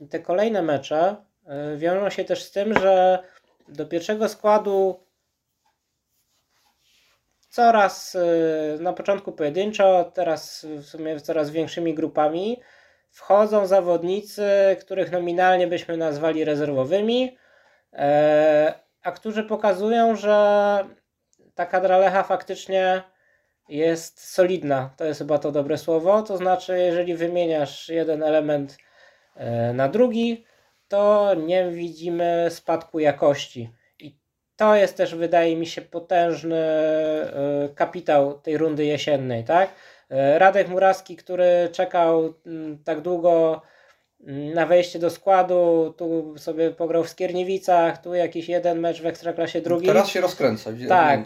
yy, 0.00 0.08
te 0.08 0.20
kolejne 0.20 0.62
mecze 0.62 1.16
yy, 1.46 1.78
wiążą 1.78 2.10
się 2.10 2.24
też 2.24 2.44
z 2.44 2.50
tym, 2.50 2.74
że 2.74 3.18
do 3.68 3.86
pierwszego 3.86 4.28
składu 4.28 5.00
coraz 7.48 8.14
yy, 8.14 8.80
na 8.80 8.92
początku 8.92 9.32
pojedynczo, 9.32 10.12
teraz 10.14 10.66
w 10.68 10.84
sumie 10.84 11.20
coraz 11.20 11.50
większymi 11.50 11.94
grupami 11.94 12.60
wchodzą 13.10 13.66
zawodnicy, 13.66 14.76
których 14.80 15.12
nominalnie 15.12 15.66
byśmy 15.66 15.96
nazwali 15.96 16.44
rezerwowymi, 16.44 17.38
a 19.02 19.12
którzy 19.12 19.44
pokazują, 19.44 20.16
że 20.16 20.84
ta 21.54 21.66
kadra 21.66 21.98
Lecha 21.98 22.22
faktycznie 22.22 23.02
jest 23.68 24.32
solidna. 24.32 24.90
To 24.96 25.04
jest 25.04 25.18
chyba 25.18 25.38
to 25.38 25.52
dobre 25.52 25.78
słowo. 25.78 26.22
To 26.22 26.36
znaczy, 26.36 26.78
jeżeli 26.78 27.14
wymieniasz 27.14 27.88
jeden 27.88 28.22
element 28.22 28.78
e, 29.36 29.72
na 29.72 29.88
drugi, 29.88 30.44
to 30.88 31.34
nie 31.34 31.70
widzimy 31.70 32.46
spadku 32.50 32.98
jakości. 32.98 33.70
I 33.98 34.18
to 34.56 34.74
jest 34.74 34.96
też, 34.96 35.14
wydaje 35.14 35.56
mi 35.56 35.66
się, 35.66 35.82
potężny 35.82 36.56
e, 36.56 37.68
kapitał 37.74 38.40
tej 38.40 38.58
rundy 38.58 38.84
jesiennej, 38.84 39.44
tak? 39.44 39.70
E, 40.10 40.38
Radek 40.38 40.68
Muraski, 40.68 41.16
który 41.16 41.68
czekał 41.72 42.34
mm, 42.46 42.78
tak 42.84 43.00
długo 43.00 43.62
mm, 44.20 44.54
na 44.54 44.66
wejście 44.66 44.98
do 44.98 45.10
składu, 45.10 45.94
tu 45.96 46.34
sobie 46.38 46.70
pograł 46.70 47.04
w 47.04 47.08
Skierniewicach, 47.08 48.02
tu 48.02 48.14
jakiś 48.14 48.48
jeden 48.48 48.80
mecz 48.80 49.02
w 49.02 49.06
Ekstraklasie 49.06 49.60
drugi. 49.60 49.86
Teraz 49.86 50.08
się 50.08 50.20
rozkręca. 50.20 50.70
Tak, 50.88 51.20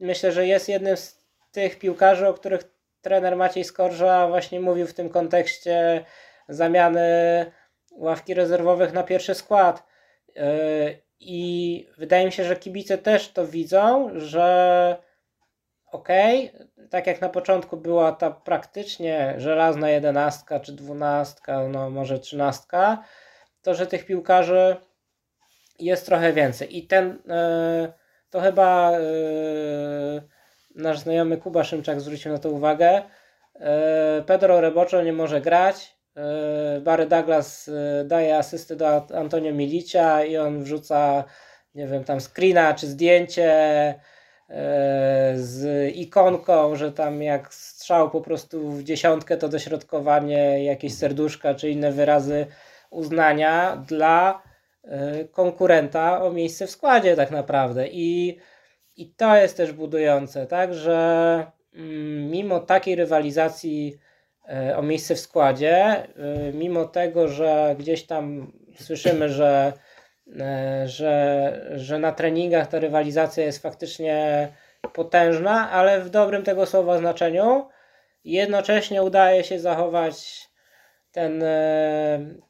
myślę, 0.00 0.32
że 0.32 0.46
jest 0.46 0.68
jednym 0.68 0.96
z 0.96 1.22
tych 1.52 1.78
piłkarzy, 1.78 2.28
o 2.28 2.34
których 2.34 2.64
trener 3.00 3.36
Maciej 3.36 3.64
Skorża 3.64 4.28
właśnie 4.28 4.60
mówił 4.60 4.86
w 4.86 4.94
tym 4.94 5.08
kontekście 5.08 6.04
zamiany 6.48 7.02
ławki 7.92 8.34
rezerwowych 8.34 8.92
na 8.92 9.02
pierwszy 9.02 9.34
skład. 9.34 9.82
Yy, 10.36 10.42
I 11.20 11.88
wydaje 11.98 12.26
mi 12.26 12.32
się, 12.32 12.44
że 12.44 12.56
kibice 12.56 12.98
też 12.98 13.28
to 13.28 13.46
widzą, 13.46 14.10
że 14.14 14.96
okay, 15.92 16.50
tak 16.90 17.06
jak 17.06 17.20
na 17.20 17.28
początku 17.28 17.76
była 17.76 18.12
ta 18.12 18.30
praktycznie 18.30 19.34
żelazna 19.38 19.90
jedenastka 19.90 20.60
czy 20.60 20.72
dwunastka, 20.72 21.68
no 21.68 21.90
może 21.90 22.18
trzynastka, 22.18 23.04
to 23.62 23.74
że 23.74 23.86
tych 23.86 24.06
piłkarzy 24.06 24.76
jest 25.78 26.06
trochę 26.06 26.32
więcej. 26.32 26.78
I 26.78 26.86
ten 26.86 27.08
yy, 27.08 27.92
to 28.30 28.40
chyba 28.40 28.98
yy, 28.98 30.22
nasz 30.74 30.98
znajomy 30.98 31.36
Kuba 31.36 31.64
Szymczak 31.64 32.00
zwrócił 32.00 32.32
na 32.32 32.38
to 32.38 32.50
uwagę. 32.50 33.02
E, 33.54 34.22
Pedro 34.26 34.60
Reboczo 34.60 35.02
nie 35.02 35.12
może 35.12 35.40
grać. 35.40 35.96
E, 36.16 36.80
Barry 36.80 37.06
Douglas 37.06 37.68
e, 37.68 38.04
daje 38.04 38.36
asystę 38.36 38.76
do 38.76 39.16
Antonio 39.16 39.52
Milicia 39.52 40.24
i 40.24 40.36
on 40.36 40.62
wrzuca, 40.62 41.24
nie 41.74 41.86
wiem, 41.86 42.04
tam 42.04 42.20
screena 42.20 42.74
czy 42.74 42.86
zdjęcie 42.86 43.54
z 45.34 45.90
ikonką, 45.96 46.76
że 46.76 46.92
tam 46.92 47.22
jak 47.22 47.54
strzał 47.54 48.10
po 48.10 48.20
prostu 48.20 48.70
w 48.70 48.82
dziesiątkę 48.82 49.36
to 49.36 49.48
dośrodkowanie, 49.48 50.64
jakieś 50.64 50.94
serduszka 50.94 51.54
czy 51.54 51.70
inne 51.70 51.92
wyrazy 51.92 52.46
uznania 52.90 53.84
dla 53.88 54.42
konkurenta 55.32 56.22
o 56.24 56.32
miejsce 56.32 56.66
w 56.66 56.70
składzie 56.70 57.16
tak 57.16 57.30
naprawdę. 57.30 57.88
I 57.88 58.38
i 58.96 59.06
to 59.06 59.36
jest 59.36 59.56
też 59.56 59.72
budujące, 59.72 60.46
tak, 60.46 60.74
że 60.74 61.46
mm, 61.74 62.30
mimo 62.30 62.60
takiej 62.60 62.96
rywalizacji 62.96 63.98
e, 64.48 64.76
o 64.76 64.82
miejsce 64.82 65.14
w 65.14 65.20
składzie, 65.20 65.74
e, 65.74 66.06
mimo 66.54 66.84
tego, 66.84 67.28
że 67.28 67.76
gdzieś 67.78 68.06
tam 68.06 68.52
słyszymy, 68.80 69.28
że, 69.28 69.72
e, 69.72 69.72
że, 70.84 71.72
że 71.74 71.98
na 71.98 72.12
treningach 72.12 72.66
ta 72.66 72.78
rywalizacja 72.78 73.44
jest 73.44 73.62
faktycznie 73.62 74.48
potężna, 74.92 75.70
ale 75.70 76.00
w 76.00 76.10
dobrym 76.10 76.42
tego 76.42 76.66
słowa 76.66 76.98
znaczeniu, 76.98 77.68
jednocześnie 78.24 79.02
udaje 79.02 79.44
się 79.44 79.60
zachować 79.60 80.48
ten 81.12 81.44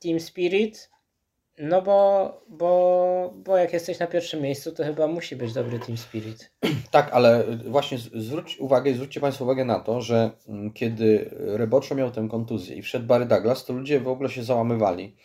team 0.00 0.20
spirit, 0.20 0.92
no 1.58 1.82
bo, 1.82 2.40
bo, 2.48 3.34
bo 3.36 3.56
jak 3.56 3.72
jesteś 3.72 3.98
na 3.98 4.06
pierwszym 4.06 4.42
miejscu, 4.42 4.72
to 4.72 4.84
chyba 4.84 5.06
musi 5.06 5.36
być 5.36 5.52
dobry 5.52 5.78
team 5.78 5.98
spirit. 5.98 6.50
Tak, 6.90 7.10
ale 7.12 7.44
właśnie 7.66 7.98
zwróć 7.98 8.58
uwagę, 8.58 8.94
zwróćcie 8.94 9.20
Państwo 9.20 9.44
uwagę 9.44 9.64
na 9.64 9.80
to, 9.80 10.00
że 10.00 10.30
mm, 10.48 10.72
kiedy 10.72 11.30
Reboczo 11.38 11.94
miał 11.94 12.10
tę 12.10 12.28
kontuzję 12.30 12.76
i 12.76 12.82
wszedł 12.82 13.06
Barry 13.06 13.26
Douglas, 13.26 13.64
to 13.64 13.72
ludzie 13.72 14.00
w 14.00 14.08
ogóle 14.08 14.30
się 14.30 14.44
załamywali, 14.44 15.16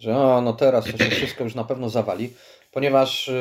że 0.00 0.16
o, 0.16 0.40
no 0.40 0.52
teraz 0.52 0.84
to 0.84 0.98
się 1.04 1.10
wszystko 1.10 1.44
już 1.44 1.54
na 1.54 1.64
pewno 1.64 1.88
zawali 1.88 2.30
ponieważ 2.72 3.28
y, 3.28 3.32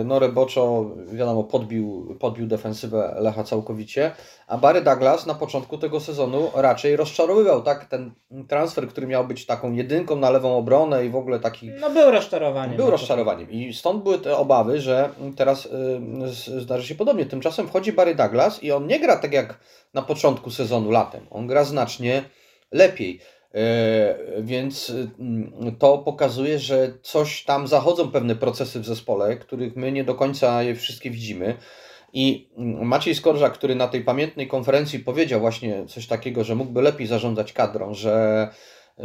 y, 0.00 0.04
no 0.04 0.18
Reboczo, 0.18 0.90
wiadomo, 1.12 1.44
podbił, 1.44 2.16
podbił 2.20 2.46
defensywę 2.46 3.16
Lecha 3.18 3.44
całkowicie, 3.44 4.10
a 4.46 4.58
Barry 4.58 4.82
Douglas 4.82 5.26
na 5.26 5.34
początku 5.34 5.78
tego 5.78 6.00
sezonu 6.00 6.50
raczej 6.54 6.96
rozczarowywał, 6.96 7.62
tak? 7.62 7.84
Ten 7.84 8.12
transfer, 8.48 8.88
który 8.88 9.06
miał 9.06 9.26
być 9.26 9.46
taką 9.46 9.72
jedynką 9.72 10.16
na 10.16 10.30
lewą 10.30 10.56
obronę 10.56 11.06
i 11.06 11.10
w 11.10 11.16
ogóle 11.16 11.40
taki... 11.40 11.70
No 11.80 11.90
był 11.90 12.10
rozczarowaniem. 12.10 12.76
Był 12.76 12.90
rozczarowaniem 12.90 13.50
i 13.50 13.74
stąd 13.74 14.02
były 14.02 14.18
te 14.18 14.36
obawy, 14.36 14.80
że 14.80 15.10
teraz 15.36 15.66
y, 15.66 16.60
zdarzy 16.60 16.86
się 16.86 16.94
podobnie. 16.94 17.26
Tymczasem 17.26 17.68
wchodzi 17.68 17.92
Barry 17.92 18.14
Douglas 18.14 18.62
i 18.62 18.72
on 18.72 18.86
nie 18.86 19.00
gra 19.00 19.16
tak 19.16 19.32
jak 19.32 19.58
na 19.94 20.02
początku 20.02 20.50
sezonu 20.50 20.90
latem. 20.90 21.26
On 21.30 21.46
gra 21.46 21.64
znacznie 21.64 22.24
lepiej. 22.72 23.20
E, 23.54 24.18
więc 24.42 24.92
mm, 25.18 25.76
to 25.78 25.98
pokazuje, 25.98 26.58
że 26.58 26.92
coś 27.02 27.44
tam 27.44 27.68
zachodzą 27.68 28.10
pewne 28.10 28.36
procesy 28.36 28.80
w 28.80 28.86
zespole, 28.86 29.36
których 29.36 29.76
my 29.76 29.92
nie 29.92 30.04
do 30.04 30.14
końca 30.14 30.62
je 30.62 30.74
wszystkie 30.74 31.10
widzimy. 31.10 31.56
I 32.12 32.48
mm, 32.56 32.86
Maciej 32.86 33.14
Skorża, 33.14 33.50
który 33.50 33.74
na 33.74 33.88
tej 33.88 34.04
pamiętnej 34.04 34.48
konferencji 34.48 34.98
powiedział 34.98 35.40
właśnie 35.40 35.86
coś 35.86 36.06
takiego, 36.06 36.44
że 36.44 36.54
mógłby 36.54 36.82
lepiej 36.82 37.06
zarządzać 37.06 37.52
kadrą, 37.52 37.94
że, 37.94 38.48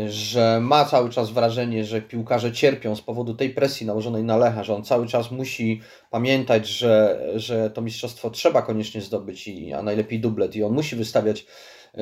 że 0.07 0.59
ma 0.61 0.85
cały 0.85 1.09
czas 1.09 1.29
wrażenie, 1.29 1.85
że 1.85 2.01
piłkarze 2.01 2.51
cierpią 2.51 2.95
z 2.95 3.01
powodu 3.01 3.33
tej 3.33 3.49
presji 3.49 3.85
nałożonej 3.87 4.23
na 4.23 4.37
Lecha, 4.37 4.63
że 4.63 4.75
on 4.75 4.83
cały 4.83 5.07
czas 5.07 5.31
musi 5.31 5.81
pamiętać, 6.11 6.67
że, 6.67 7.23
że 7.35 7.69
to 7.69 7.81
mistrzostwo 7.81 8.29
trzeba 8.29 8.61
koniecznie 8.61 9.01
zdobyć, 9.01 9.47
i, 9.47 9.73
a 9.73 9.81
najlepiej 9.81 10.19
dublet, 10.19 10.55
i 10.55 10.63
on 10.63 10.73
musi 10.73 10.95
wystawiać 10.95 11.45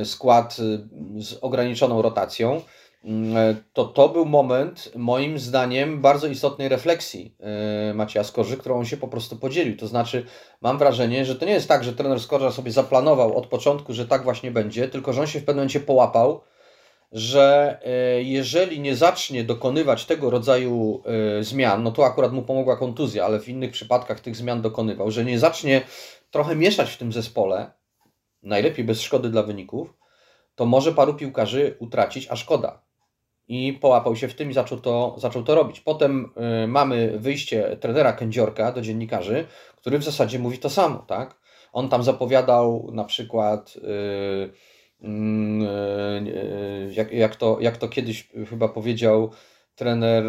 skład 0.06 0.58
y, 0.60 1.23
z 1.23 1.38
ograniczoną 1.41 2.01
rotacją, 2.01 2.62
mm, 3.04 3.56
to 3.73 3.86
to 3.86 4.10
był 4.10 4.25
moment, 4.25 4.91
moim 4.95 5.39
zdaniem, 5.39 6.01
bardzo 6.01 6.27
istotnej 6.27 6.69
refleksji 6.69 7.36
y, 7.91 7.93
Macieja 7.93 8.23
Skorzy, 8.23 8.58
którą 8.58 8.80
on 8.80 8.86
się 8.86 8.97
po 8.97 9.08
prostu 9.08 9.38
podzielił. 9.38 9.77
To 9.77 9.88
znaczy, 9.88 10.25
mam 10.62 10.77
wrażenie, 10.77 11.25
że 11.25 11.36
to 11.36 11.45
nie 11.45 11.54
jest 11.54 11.67
tak, 11.67 11.84
że 11.84 11.93
trener 11.93 12.19
Skorza 12.19 12.51
sobie 12.51 12.71
zaplanował 12.71 13.38
od 13.38 13.47
początku, 13.47 13.93
że 13.93 14.08
tak 14.08 14.23
właśnie 14.23 14.51
będzie, 14.51 14.88
tylko 14.88 15.13
że 15.13 15.21
on 15.21 15.27
się 15.27 15.39
w 15.39 15.45
pewnym 15.45 15.56
momencie 15.56 15.80
połapał, 15.80 16.41
że 17.12 17.80
y, 18.19 18.23
jeżeli 18.23 18.80
nie 18.80 18.95
zacznie 18.95 19.43
dokonywać 19.43 20.06
tego 20.06 20.30
rodzaju 20.30 21.04
zmian, 21.41 21.84
no 21.84 21.91
to 21.91 22.06
akurat 22.06 22.32
mu 22.32 22.41
pomogła 22.41 22.77
kontuzja, 22.77 23.25
ale 23.25 23.39
w 23.39 23.49
innych 23.49 23.71
przypadkach 23.71 24.19
tych 24.19 24.36
zmian 24.36 24.62
dokonywał, 24.62 25.12
że 25.12 25.25
nie 25.25 25.39
zacznie 25.39 25.82
trochę 26.32 26.56
mieszać 26.56 26.91
w 26.91 26.97
tym 26.97 27.12
zespole, 27.12 27.71
najlepiej 28.43 28.86
bez 28.86 29.01
szkody 29.01 29.30
dla 29.30 29.43
wyników, 29.43 29.93
to 30.56 30.65
może 30.65 30.91
paru 30.91 31.13
piłkarzy 31.13 31.75
utracić, 31.80 32.27
a 32.30 32.36
szkoda. 32.36 32.82
I 33.47 33.73
połapał 33.82 34.15
się 34.15 34.27
w 34.27 34.36
tym 34.36 34.51
i 34.51 34.54
zaczął 34.54 34.80
to, 34.80 35.15
zaczął 35.17 35.43
to 35.43 35.56
robić. 35.56 35.80
Potem 35.80 36.32
y, 36.63 36.67
mamy 36.67 37.19
wyjście 37.19 37.77
trenera 37.77 38.13
Kędziorka 38.13 38.71
do 38.71 38.82
dziennikarzy, 38.82 39.45
który 39.75 39.99
w 39.99 40.04
zasadzie 40.04 40.39
mówi 40.39 40.58
to 40.58 40.69
samo, 40.69 40.99
tak? 40.99 41.39
On 41.73 41.89
tam 41.89 42.04
zapowiadał 42.04 42.89
na 42.93 43.04
przykład, 43.04 43.73
y, 43.77 44.51
mm, 45.01 45.62
y, 46.27 46.93
jak, 46.93 47.12
jak, 47.12 47.36
to, 47.36 47.58
jak 47.62 47.77
to 47.77 47.88
kiedyś 47.88 48.30
chyba 48.49 48.67
powiedział 48.67 49.32
trener, 49.75 50.23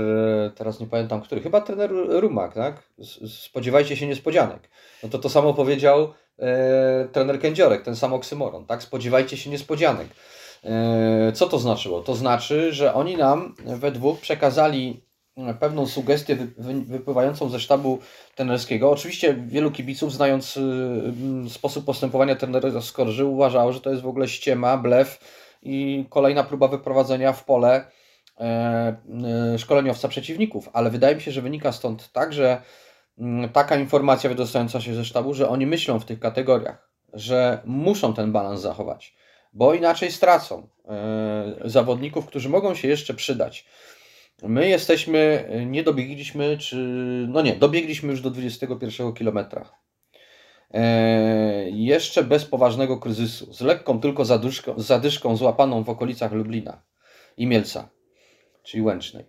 teraz 0.54 0.80
nie 0.80 0.86
pamiętam 0.86 1.20
który, 1.20 1.40
chyba 1.40 1.60
trener 1.60 1.90
Rumak, 2.08 2.54
tak? 2.54 2.82
Spodziewajcie 3.28 3.96
się 3.96 4.06
niespodzianek. 4.06 4.70
No 5.02 5.08
to 5.08 5.18
to 5.18 5.28
samo 5.28 5.54
powiedział 5.54 6.12
e, 6.38 7.08
trener 7.12 7.40
Kędziorek, 7.40 7.82
ten 7.82 7.96
sam 7.96 8.12
oksymoron, 8.12 8.66
tak? 8.66 8.82
Spodziewajcie 8.82 9.36
się 9.36 9.50
niespodzianek. 9.50 10.08
E, 10.64 11.32
co 11.32 11.48
to 11.48 11.58
znaczyło? 11.58 12.00
To 12.00 12.14
znaczy, 12.14 12.72
że 12.72 12.94
oni 12.94 13.16
nam 13.16 13.54
we 13.64 13.92
dwóch 13.92 14.20
przekazali 14.20 15.04
pewną 15.60 15.86
sugestię 15.86 16.36
wypływającą 16.86 17.48
ze 17.48 17.60
sztabu 17.60 17.98
trenerskiego. 18.34 18.90
Oczywiście 18.90 19.34
wielu 19.46 19.70
kibiców, 19.70 20.12
znając 20.12 20.58
sposób 21.48 21.84
postępowania 21.84 22.36
trenera 22.36 22.80
Skorży, 22.80 23.24
uważało, 23.24 23.72
że 23.72 23.80
to 23.80 23.90
jest 23.90 24.02
w 24.02 24.06
ogóle 24.06 24.28
ściema, 24.28 24.76
blef 24.76 25.18
i 25.62 26.06
kolejna 26.10 26.44
próba 26.44 26.68
wyprowadzenia 26.68 27.32
w 27.32 27.44
pole 27.44 27.84
e, 28.40 28.96
szkoleniowca 29.58 30.08
przeciwników. 30.08 30.68
Ale 30.72 30.90
wydaje 30.90 31.14
mi 31.16 31.22
się, 31.22 31.32
że 31.32 31.42
wynika 31.42 31.72
stąd 31.72 32.12
także 32.12 32.46
Mm, 32.56 32.62
taka 33.52 33.76
informacja 33.76 34.30
wydostająca 34.30 34.80
się 34.80 34.94
ze 34.94 35.04
sztabu, 35.04 35.34
że 35.34 35.48
oni 35.48 35.66
myślą 35.66 36.00
w 36.00 36.04
tych 36.04 36.20
kategoriach, 36.20 36.90
że 37.12 37.62
muszą 37.64 38.14
ten 38.14 38.32
balans 38.32 38.60
zachować. 38.60 39.14
bo 39.54 39.74
inaczej 39.74 40.12
stracą 40.12 40.68
e, 40.88 41.54
zawodników, 41.64 42.26
którzy 42.26 42.48
mogą 42.48 42.74
się 42.74 42.88
jeszcze 42.88 43.14
przydać. 43.14 43.66
My 44.42 44.68
jesteśmy, 44.68 45.48
nie 45.66 45.82
dobiegliśmy, 45.82 46.58
czy 46.58 46.76
no 47.28 47.42
nie, 47.42 47.56
dobiegliśmy 47.56 48.10
już 48.10 48.20
do 48.20 48.30
21 48.30 49.12
kilometra. 49.12 49.70
E, 50.74 51.70
jeszcze 51.70 52.24
bez 52.24 52.44
poważnego 52.44 52.98
kryzysu, 52.98 53.52
z 53.52 53.60
lekką 53.60 54.00
tylko 54.00 54.24
zadyszką, 54.24 54.74
zadyszką 54.76 55.36
złapaną 55.36 55.84
w 55.84 55.88
okolicach 55.88 56.32
Lublina 56.32 56.82
i 57.36 57.46
Mielca, 57.46 57.88
czyli 58.62 58.82
Łęcznej. 58.82 59.24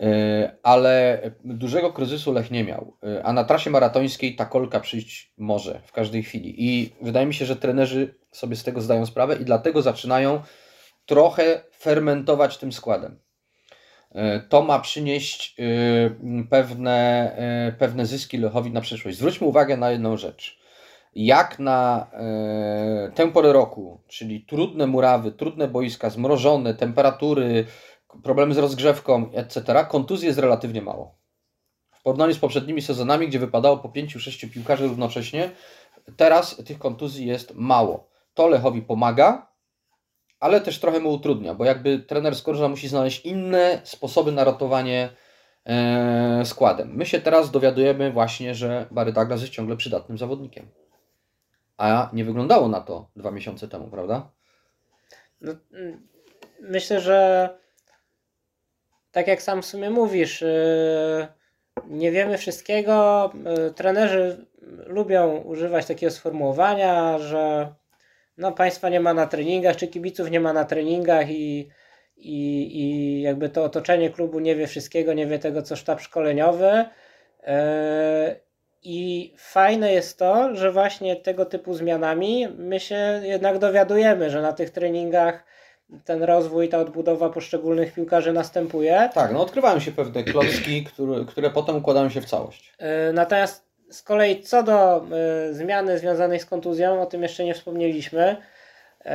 E, 0.00 0.56
ale 0.62 1.20
dużego 1.44 1.92
kryzysu 1.92 2.32
Lech 2.32 2.50
nie 2.50 2.64
miał, 2.64 2.96
e, 3.04 3.22
a 3.24 3.32
na 3.32 3.44
trasie 3.44 3.70
maratońskiej 3.70 4.36
ta 4.36 4.46
kolka 4.46 4.80
przyjść 4.80 5.32
może 5.38 5.80
w 5.84 5.92
każdej 5.92 6.22
chwili. 6.22 6.54
I 6.58 6.92
wydaje 7.02 7.26
mi 7.26 7.34
się, 7.34 7.44
że 7.44 7.56
trenerzy 7.56 8.14
sobie 8.30 8.56
z 8.56 8.64
tego 8.64 8.80
zdają 8.80 9.06
sprawę 9.06 9.36
i 9.36 9.44
dlatego 9.44 9.82
zaczynają 9.82 10.42
trochę 11.06 11.62
fermentować 11.78 12.58
tym 12.58 12.72
składem. 12.72 13.18
E, 14.12 14.40
to 14.40 14.62
ma 14.62 14.78
przynieść 14.78 15.56
pewne, 16.50 17.36
pewne 17.78 18.06
zyski 18.06 18.38
Lechowi 18.38 18.70
na 18.70 18.80
przyszłość. 18.80 19.18
Zwróćmy 19.18 19.46
uwagę 19.46 19.76
na 19.76 19.90
jedną 19.90 20.16
rzecz. 20.16 20.62
Jak 21.14 21.58
na 21.58 22.10
tę 23.14 23.32
porę 23.32 23.52
roku, 23.52 24.00
czyli 24.08 24.44
trudne 24.44 24.86
murawy, 24.86 25.32
trudne 25.32 25.68
boiska, 25.68 26.10
zmrożone, 26.10 26.74
temperatury, 26.74 27.64
problemy 28.22 28.54
z 28.54 28.58
rozgrzewką, 28.58 29.30
etc., 29.32 29.86
kontuzji 29.88 30.26
jest 30.26 30.38
relatywnie 30.38 30.82
mało. 30.82 31.14
W 31.92 32.02
porównaniu 32.02 32.34
z 32.34 32.38
poprzednimi 32.38 32.82
sezonami, 32.82 33.28
gdzie 33.28 33.38
wypadało 33.38 33.76
po 33.76 33.88
5-6 33.88 34.50
piłkarzy 34.50 34.88
równocześnie, 34.88 35.50
teraz 36.16 36.56
tych 36.56 36.78
kontuzji 36.78 37.26
jest 37.26 37.54
mało. 37.54 38.08
To 38.34 38.48
Lechowi 38.48 38.82
pomaga, 38.82 39.52
ale 40.40 40.60
też 40.60 40.80
trochę 40.80 41.00
mu 41.00 41.12
utrudnia, 41.12 41.54
bo 41.54 41.64
jakby 41.64 41.98
trener 41.98 42.36
Skorża 42.36 42.68
musi 42.68 42.88
znaleźć 42.88 43.26
inne 43.26 43.80
sposoby 43.84 44.32
na 44.32 44.44
ratowanie 44.44 45.08
e, 45.66 46.42
składem. 46.44 46.94
My 46.94 47.06
się 47.06 47.20
teraz 47.20 47.50
dowiadujemy 47.50 48.12
właśnie, 48.12 48.54
że 48.54 48.86
Barry 48.90 49.12
Douglas 49.12 49.40
jest 49.40 49.52
ciągle 49.52 49.76
przydatnym 49.76 50.18
zawodnikiem. 50.18 50.68
A 51.76 52.10
nie 52.12 52.24
wyglądało 52.24 52.68
na 52.68 52.80
to 52.80 53.10
dwa 53.16 53.30
miesiące 53.30 53.68
temu, 53.68 53.88
prawda? 53.88 54.30
No, 55.40 55.52
mm, 55.72 56.08
myślę, 56.60 57.00
że 57.00 57.48
tak 59.12 59.26
jak 59.26 59.42
sam 59.42 59.62
w 59.62 59.66
sumie 59.66 59.90
mówisz, 59.90 60.40
yy, 60.40 61.26
nie 61.86 62.10
wiemy 62.10 62.38
wszystkiego. 62.38 63.30
Yy, 63.58 63.70
trenerzy 63.70 64.46
lubią 64.86 65.36
używać 65.36 65.86
takiego 65.86 66.12
sformułowania, 66.12 67.18
że 67.18 67.74
no, 68.38 68.52
państwa 68.52 68.88
nie 68.88 69.00
ma 69.00 69.14
na 69.14 69.26
treningach, 69.26 69.76
czy 69.76 69.88
kibiców 69.88 70.30
nie 70.30 70.40
ma 70.40 70.52
na 70.52 70.64
treningach 70.64 71.30
i, 71.30 71.68
i, 72.16 72.80
i 72.80 73.22
jakby 73.22 73.48
to 73.48 73.64
otoczenie 73.64 74.10
klubu 74.10 74.40
nie 74.40 74.56
wie 74.56 74.66
wszystkiego, 74.66 75.12
nie 75.12 75.26
wie 75.26 75.38
tego, 75.38 75.62
co 75.62 75.76
sztab 75.76 76.00
szkoleniowy. 76.00 76.84
Yy, 77.42 77.52
I 78.82 79.32
fajne 79.36 79.92
jest 79.92 80.18
to, 80.18 80.54
że 80.56 80.72
właśnie 80.72 81.16
tego 81.16 81.44
typu 81.44 81.74
zmianami 81.74 82.48
my 82.58 82.80
się 82.80 83.20
jednak 83.22 83.58
dowiadujemy, 83.58 84.30
że 84.30 84.42
na 84.42 84.52
tych 84.52 84.70
treningach 84.70 85.44
ten 86.04 86.22
rozwój, 86.22 86.68
ta 86.68 86.78
odbudowa 86.78 87.30
poszczególnych 87.30 87.92
piłkarzy 87.92 88.32
następuje. 88.32 89.10
Tak, 89.14 89.32
no 89.32 89.40
odkrywają 89.40 89.80
się 89.80 89.92
pewne 89.92 90.24
klocki, 90.24 90.84
które, 90.84 91.24
które 91.24 91.50
potem 91.50 91.76
układają 91.76 92.08
się 92.08 92.20
w 92.20 92.24
całość. 92.24 92.74
E, 92.78 93.12
natomiast 93.12 93.72
z 93.90 94.02
kolei 94.02 94.42
co 94.42 94.62
do 94.62 95.04
y, 95.50 95.54
zmiany 95.54 95.98
związanej 95.98 96.40
z 96.40 96.46
kontuzją, 96.46 97.02
o 97.02 97.06
tym 97.06 97.22
jeszcze 97.22 97.44
nie 97.44 97.54
wspomnieliśmy, 97.54 98.36
y, 99.00 99.08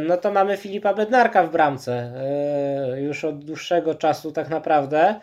no 0.00 0.16
to 0.16 0.32
mamy 0.32 0.56
Filipa 0.56 0.94
Bednarka 0.94 1.42
w 1.42 1.50
bramce. 1.50 2.12
Już 2.96 3.24
od 3.24 3.44
dłuższego 3.44 3.94
czasu 3.94 4.32
tak 4.32 4.48
naprawdę. 4.48 5.20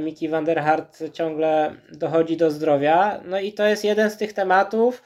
Miki 0.00 0.28
van 0.28 0.44
der 0.44 0.60
Hart 0.60 1.02
ciągle 1.12 1.74
dochodzi 1.92 2.36
do 2.36 2.50
zdrowia. 2.50 3.20
No 3.24 3.40
i 3.40 3.52
to 3.52 3.66
jest 3.66 3.84
jeden 3.84 4.10
z 4.10 4.16
tych 4.16 4.32
tematów, 4.32 5.02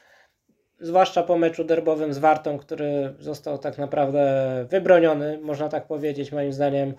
zwłaszcza 0.79 1.23
po 1.23 1.37
meczu 1.37 1.63
derbowym 1.63 2.13
z 2.13 2.17
Wartą, 2.17 2.57
który 2.57 3.13
został 3.19 3.57
tak 3.57 3.77
naprawdę 3.77 4.21
wybroniony, 4.69 5.39
można 5.41 5.69
tak 5.69 5.87
powiedzieć, 5.87 6.31
moim 6.31 6.53
zdaniem. 6.53 6.93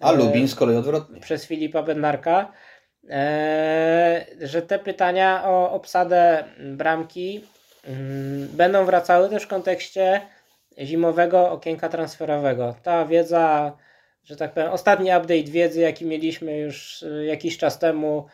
A 0.00 0.12
Lubin 0.12 0.48
z 0.48 0.54
kolei 0.54 0.76
odwrotnie. 0.76 1.20
Przez 1.20 1.46
Filipa 1.46 1.82
Bednarka. 1.82 2.52
E, 3.08 4.26
że 4.40 4.62
te 4.62 4.78
pytania 4.78 5.42
o 5.44 5.70
obsadę 5.72 6.44
bramki 6.60 7.44
mm, 7.84 8.48
będą 8.48 8.84
wracały 8.84 9.28
też 9.28 9.42
w 9.42 9.48
kontekście 9.48 10.20
zimowego 10.78 11.50
okienka 11.50 11.88
transferowego. 11.88 12.74
Ta 12.82 13.06
wiedza, 13.06 13.72
że 14.24 14.36
tak 14.36 14.52
powiem, 14.52 14.70
ostatni 14.70 15.10
update 15.10 15.42
wiedzy, 15.50 15.80
jaki 15.80 16.06
mieliśmy 16.06 16.58
już 16.58 17.02
e, 17.02 17.24
jakiś 17.24 17.58
czas 17.58 17.78
temu, 17.78 18.26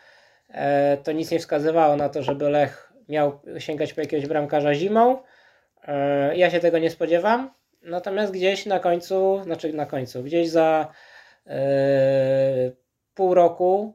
e, 0.49 0.97
to 0.97 1.11
nic 1.11 1.31
nie 1.31 1.39
wskazywało 1.39 1.95
na 1.95 2.09
to, 2.09 2.23
żeby 2.23 2.49
Lech 2.49 2.86
miał 3.09 3.39
sięgać 3.59 3.93
po 3.93 4.01
jakiegoś 4.01 4.27
bramkarza 4.27 4.73
zimą. 4.73 5.17
E, 5.83 6.37
ja 6.37 6.49
się 6.49 6.59
tego 6.59 6.79
nie 6.79 6.89
spodziewam. 6.89 7.51
Natomiast 7.81 8.33
gdzieś 8.33 8.65
na 8.65 8.79
końcu, 8.79 9.39
znaczy 9.43 9.73
na 9.73 9.85
końcu, 9.85 10.23
gdzieś 10.23 10.49
za 10.49 10.87
yy, 11.45 11.53
pół 13.13 13.33
roku 13.33 13.93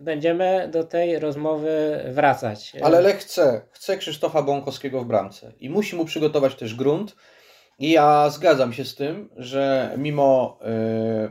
będziemy 0.00 0.68
do 0.72 0.84
tej 0.84 1.18
rozmowy 1.18 2.04
wracać. 2.08 2.72
Ale 2.82 3.00
Lech 3.00 3.18
chce, 3.18 3.62
chce 3.70 3.96
Krzysztofa 3.96 4.42
Bąkowskiego 4.42 5.00
w 5.02 5.06
bramce 5.06 5.52
i 5.60 5.70
musi 5.70 5.96
mu 5.96 6.04
przygotować 6.04 6.54
też 6.54 6.74
grunt. 6.74 7.16
I 7.78 7.90
ja 7.90 8.30
zgadzam 8.30 8.72
się 8.72 8.84
z 8.84 8.94
tym, 8.94 9.30
że 9.36 9.94
mimo 9.98 10.58
yy, 10.60 11.30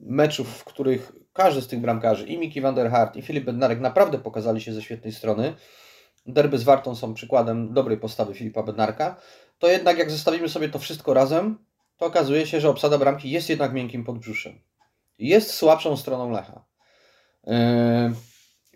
meczów, 0.00 0.48
w 0.48 0.64
których 0.64 1.12
każdy 1.32 1.62
z 1.62 1.68
tych 1.68 1.80
bramkarzy, 1.80 2.26
i 2.26 2.38
Miki 2.38 2.60
van 2.60 2.74
der 2.74 2.90
Hart, 2.90 3.16
i 3.16 3.22
Filip 3.22 3.44
Bednarek 3.44 3.80
naprawdę 3.80 4.18
pokazali 4.18 4.60
się 4.60 4.72
ze 4.72 4.82
świetnej 4.82 5.12
strony, 5.12 5.54
derby 6.26 6.58
z 6.58 6.62
Wartą 6.62 6.94
są 6.96 7.14
przykładem 7.14 7.74
dobrej 7.74 7.98
postawy 7.98 8.34
Filipa 8.34 8.62
Bednarka, 8.62 9.16
to 9.58 9.68
jednak 9.68 9.98
jak 9.98 10.10
zestawimy 10.10 10.48
sobie 10.48 10.68
to 10.68 10.78
wszystko 10.78 11.14
razem, 11.14 11.58
to 11.96 12.06
okazuje 12.06 12.46
się, 12.46 12.60
że 12.60 12.68
obsada 12.68 12.98
bramki 12.98 13.30
jest 13.30 13.48
jednak 13.48 13.72
miękkim 13.72 14.04
podbrzuszem. 14.04 14.60
Jest 15.18 15.54
słabszą 15.54 15.96
stroną 15.96 16.30
Lecha. 16.30 16.64
Yy, 17.46 17.52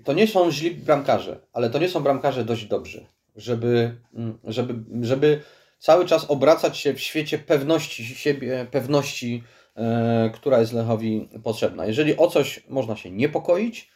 to 0.05 0.13
nie 0.13 0.27
są 0.27 0.51
źli 0.51 0.71
bramkarze, 0.71 1.47
ale 1.53 1.71
to 1.71 1.79
nie 1.79 1.89
są 1.89 2.01
bramkarze 2.01 2.45
dość 2.45 2.67
dobrzy, 2.67 3.07
żeby, 3.37 4.01
mm, 4.15 4.39
żeby, 4.45 5.05
żeby 5.07 5.43
cały 5.79 6.07
czas 6.07 6.31
obracać 6.31 6.79
się 6.79 6.95
w 6.95 7.01
świecie 7.01 7.39
pewności 7.39 8.05
siebie, 8.05 8.67
pewności, 8.71 9.43
yy, 9.77 9.83
która 10.31 10.61
jest 10.61 10.73
Lechowi 10.73 11.29
potrzebna. 11.45 11.87
Jeżeli 11.87 12.17
o 12.17 12.29
coś 12.29 12.67
można 12.69 12.97
się 12.97 13.11
niepokoić, 13.11 13.91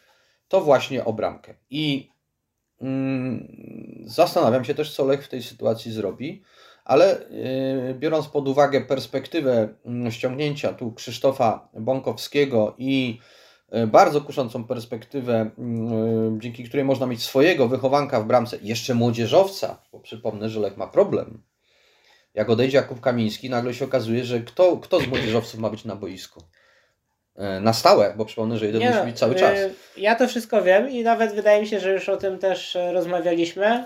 to 0.47 0.61
właśnie 0.61 1.05
o 1.05 1.13
bramkę. 1.13 1.53
I 1.69 2.11
zastanawiam 4.05 4.65
się 4.65 4.73
też, 4.73 4.95
co 4.95 5.05
Lech 5.05 5.25
w 5.25 5.29
tej 5.29 5.43
sytuacji 5.43 5.91
zrobi, 5.91 6.43
ale 6.85 7.21
y, 7.21 7.95
biorąc 7.99 8.27
pod 8.27 8.47
uwagę 8.47 8.81
perspektywę 8.81 9.69
mm, 9.85 10.11
ściągnięcia 10.11 10.73
tu 10.73 10.91
Krzysztofa 10.91 11.69
Bąkowskiego 11.73 12.75
i 12.77 13.19
y, 13.73 13.87
bardzo 13.87 14.21
kuszącą 14.21 14.63
perspektywę, 14.63 15.51
y, 16.37 16.39
dzięki 16.39 16.63
której 16.63 16.85
można 16.85 17.05
mieć 17.05 17.23
swojego 17.23 17.67
wychowanka 17.67 18.21
w 18.21 18.27
bramce, 18.27 18.57
jeszcze 18.61 18.93
młodzieżowca, 18.93 19.81
bo 19.91 19.99
przypomnę, 19.99 20.49
że 20.49 20.59
Lech 20.59 20.77
ma 20.77 20.87
problem. 20.87 21.43
Jak 22.33 22.49
odejdzie 22.49 22.77
Jakub 22.77 23.01
Kamiński, 23.01 23.49
nagle 23.49 23.73
się 23.73 23.85
okazuje, 23.85 24.25
że 24.25 24.39
kto, 24.39 24.77
kto 24.77 24.99
z 24.99 25.07
młodzieżowców 25.07 25.59
ma 25.59 25.69
być 25.69 25.85
na 25.85 25.95
boisku? 25.95 26.43
E, 27.39 27.59
na 27.59 27.73
stałe, 27.73 28.13
bo 28.15 28.25
przypomnę, 28.25 28.57
że 28.57 28.65
jeden 28.65 28.87
musi 28.87 29.05
być 29.05 29.19
cały 29.19 29.35
czas. 29.35 29.59
E, 29.59 29.69
ja 29.97 30.15
to 30.15 30.27
wszystko 30.27 30.61
wiem 30.61 30.89
i 30.89 31.03
nawet 31.03 31.33
wydaje 31.33 31.61
mi 31.61 31.67
się, 31.67 31.79
że 31.79 31.93
już 31.93 32.09
o 32.09 32.17
tym 32.17 32.39
też 32.39 32.75
e, 32.75 32.91
rozmawialiśmy. 32.91 33.85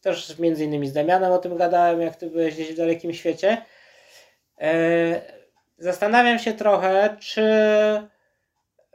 Też 0.00 0.38
między 0.38 0.64
innymi 0.64 0.88
z 0.88 0.92
Damianem 0.92 1.32
o 1.32 1.38
tym 1.38 1.56
gadałem, 1.56 2.00
jak 2.00 2.16
ty 2.16 2.30
byłeś 2.30 2.54
gdzieś 2.54 2.72
w 2.72 2.76
dalekim 2.76 3.14
świecie. 3.14 3.62
Zastanawiam 5.78 6.38
się 6.38 6.52
trochę, 6.52 7.16
czy 7.20 7.42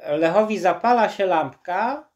Lechowi 0.08 0.60
zapala 0.60 1.10
się 1.10 1.25
lampka, 1.25 2.10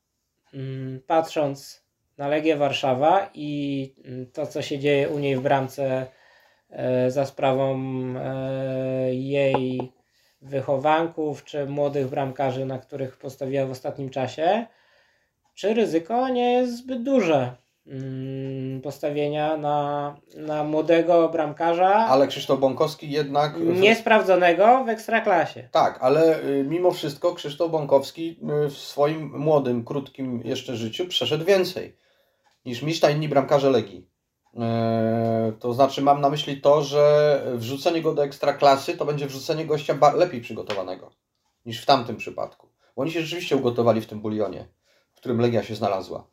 mm, 0.54 1.02
patrząc 1.08 1.84
na 2.18 2.28
Legię 2.28 2.58
Warszawa 2.58 3.30
i 3.34 3.94
mm, 4.06 4.32
to, 4.32 4.48
co 4.48 4.62
się 4.62 4.80
dzieje 4.80 5.10
u 5.10 5.20
niej 5.20 5.36
w 5.36 5.42
bramce 5.42 6.08
za 7.08 7.26
sprawą 7.26 7.78
e, 8.18 9.16
jej 9.16 9.94
wychowanków 10.42 11.44
czy 11.44 11.66
młodych 11.66 12.08
bramkarzy, 12.08 12.66
na 12.66 12.80
których 12.80 13.18
postawiła 13.18 13.66
w 13.66 13.72
ostatnim 13.72 14.10
czasie, 14.10 14.66
czy 15.54 15.74
ryzyko 15.74 16.30
nie 16.30 16.54
jest 16.54 16.78
zbyt 16.78 17.04
duże 17.04 17.56
mm, 17.88 18.82
postawienia 18.82 19.58
na, 19.58 20.16
na 20.38 20.64
młodego 20.64 21.30
bramkarza. 21.30 21.96
Ale 21.96 22.28
Krzysztof 22.28 22.60
Bąkowski 22.60 23.12
jednak. 23.12 23.54
Niesprawdzonego 23.60 24.84
w 24.84 24.90
ekstraklasie. 24.90 25.70
Tak, 25.72 25.98
ale 26.02 26.44
y, 26.44 26.66
mimo 26.70 26.92
wszystko 26.92 27.34
Krzysztof 27.34 27.72
Bąkowski 27.72 28.40
y, 28.66 28.70
w 28.70 28.78
swoim 28.78 29.40
młodym, 29.40 29.86
krótkim 29.86 30.42
jeszcze 30.44 30.76
życiu 30.76 31.06
przeszedł 31.06 31.46
więcej 31.46 31.98
niż 32.66 32.82
mistrz 32.82 33.10
inni 33.10 33.30
bramkarze 33.30 33.70
Legii. 33.70 34.15
E, 34.60 35.54
to 35.60 35.74
znaczy 35.74 36.02
mam 36.02 36.22
na 36.22 36.30
myśli 36.30 36.62
to, 36.62 36.84
że 36.84 37.42
wrzucenie 37.56 38.02
go 38.02 38.14
do 38.14 38.24
ekstraklasy 38.24 38.98
to 38.98 39.06
będzie 39.06 39.28
wrzucenie 39.28 39.66
gościa 39.66 40.14
lepiej 40.16 40.42
przygotowanego 40.42 41.12
niż 41.66 41.82
w 41.82 41.86
tamtym 41.86 42.18
przypadku. 42.18 42.68
Bo 42.96 43.02
oni 43.02 43.12
się 43.12 43.22
rzeczywiście 43.22 43.56
ugotowali 43.56 44.02
w 44.02 44.08
tym 44.08 44.20
bulionie, 44.20 44.68
w 45.14 45.18
którym 45.18 45.42
Legia 45.42 45.64
się 45.64 45.76
znalazła. 45.76 46.28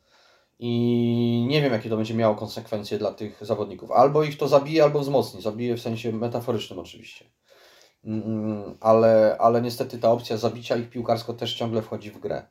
I 0.59 1.45
nie 1.49 1.61
wiem, 1.61 1.73
jakie 1.73 1.89
to 1.89 1.97
będzie 1.97 2.13
miało 2.13 2.35
konsekwencje 2.35 2.97
dla 2.97 3.11
tych 3.11 3.45
zawodników. 3.45 3.91
Albo 3.91 4.23
ich 4.23 4.37
to 4.37 4.47
zabije, 4.47 4.83
albo 4.83 4.99
wzmocni. 4.99 5.41
Zabije 5.41 5.77
w 5.77 5.81
sensie 5.81 6.11
metaforycznym 6.11 6.79
oczywiście. 6.79 7.25
Mm, 8.05 8.77
ale, 8.81 9.37
ale 9.39 9.61
niestety 9.61 9.99
ta 9.99 10.11
opcja 10.11 10.37
zabicia 10.37 10.75
ich 10.75 10.89
piłkarsko 10.89 11.33
też 11.33 11.53
ciągle 11.55 11.81
wchodzi 11.81 12.11
w 12.11 12.19
grę. 12.19 12.47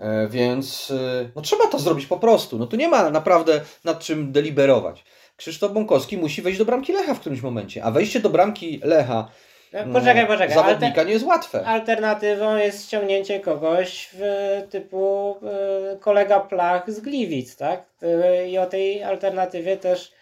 E, 0.00 0.28
więc 0.28 0.90
e, 0.90 1.30
no, 1.36 1.42
trzeba 1.42 1.66
to 1.66 1.78
zrobić 1.78 2.06
po 2.06 2.18
prostu. 2.18 2.58
No 2.58 2.66
tu 2.66 2.76
nie 2.76 2.88
ma 2.88 3.10
naprawdę 3.10 3.60
nad 3.84 4.00
czym 4.00 4.32
deliberować. 4.32 5.04
Krzysztof 5.36 5.72
Bąkowski 5.72 6.18
musi 6.18 6.42
wejść 6.42 6.58
do 6.58 6.64
bramki 6.64 6.92
Lecha 6.92 7.14
w 7.14 7.20
którymś 7.20 7.42
momencie, 7.42 7.84
a 7.84 7.90
wejście 7.90 8.20
do 8.20 8.30
bramki 8.30 8.80
Lecha 8.84 9.28
no, 9.72 9.92
poczekaj, 9.92 10.26
poczekaj. 10.26 10.54
zawodnika 10.54 10.86
Alter... 10.86 11.06
nie 11.06 11.12
jest 11.12 11.26
łatwe. 11.26 11.66
Alternatywą 11.66 12.56
jest 12.56 12.86
ściągnięcie 12.86 13.40
kogoś 13.40 14.10
w 14.12 14.22
typu 14.70 15.36
y, 15.94 15.98
kolega 15.98 16.40
Plach 16.40 16.90
z 16.90 17.00
Gliwic, 17.00 17.56
tak? 17.56 17.84
Y, 18.02 18.48
I 18.48 18.58
o 18.58 18.66
tej 18.66 19.02
alternatywie 19.02 19.76
też 19.76 20.12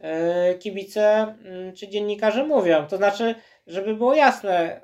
y, 0.00 0.58
kibice 0.58 1.34
y, 1.70 1.72
czy 1.72 1.88
dziennikarze 1.88 2.44
mówią. 2.44 2.86
To 2.86 2.96
znaczy, 2.96 3.34
żeby 3.66 3.94
było 3.94 4.14
jasne, 4.14 4.80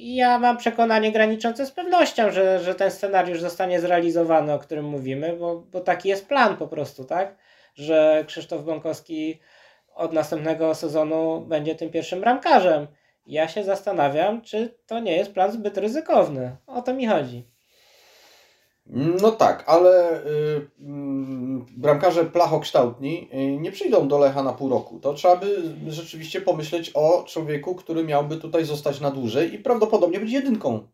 ja 0.00 0.38
mam 0.38 0.56
przekonanie 0.56 1.12
graniczące 1.12 1.66
z 1.66 1.72
pewnością, 1.72 2.30
że, 2.30 2.60
że 2.60 2.74
ten 2.74 2.90
scenariusz 2.90 3.40
zostanie 3.40 3.80
zrealizowany, 3.80 4.52
o 4.52 4.58
którym 4.58 4.84
mówimy, 4.84 5.36
bo, 5.36 5.56
bo 5.56 5.80
taki 5.80 6.08
jest 6.08 6.28
plan 6.28 6.56
po 6.56 6.68
prostu, 6.68 7.04
tak? 7.04 7.36
Że 7.74 8.24
Krzysztof 8.26 8.64
Bąkowski 8.64 9.38
od 9.94 10.12
następnego 10.12 10.74
sezonu 10.74 11.40
będzie 11.40 11.74
tym 11.74 11.90
pierwszym 11.90 12.24
ramkarzem. 12.24 12.86
Ja 13.26 13.48
się 13.48 13.64
zastanawiam, 13.64 14.42
czy 14.42 14.78
to 14.86 15.00
nie 15.00 15.16
jest 15.16 15.32
plan 15.32 15.52
zbyt 15.52 15.78
ryzykowny. 15.78 16.56
O 16.66 16.82
to 16.82 16.94
mi 16.94 17.06
chodzi. 17.06 17.53
No 18.86 19.30
tak, 19.30 19.64
ale 19.66 20.20
y, 20.20 20.26
y, 20.26 20.66
bramkarze 21.76 22.24
plachokształtni 22.24 23.28
y, 23.34 23.36
nie 23.60 23.72
przyjdą 23.72 24.08
do 24.08 24.18
Lecha 24.18 24.42
na 24.42 24.52
pół 24.52 24.70
roku. 24.70 25.00
To 25.00 25.14
trzeba 25.14 25.36
by 25.36 25.56
rzeczywiście 25.88 26.40
pomyśleć 26.40 26.90
o 26.94 27.24
człowieku, 27.26 27.74
który 27.74 28.04
miałby 28.04 28.36
tutaj 28.36 28.64
zostać 28.64 29.00
na 29.00 29.10
dłużej 29.10 29.54
i 29.54 29.58
prawdopodobnie 29.58 30.20
być 30.20 30.32
jedynką 30.32 30.88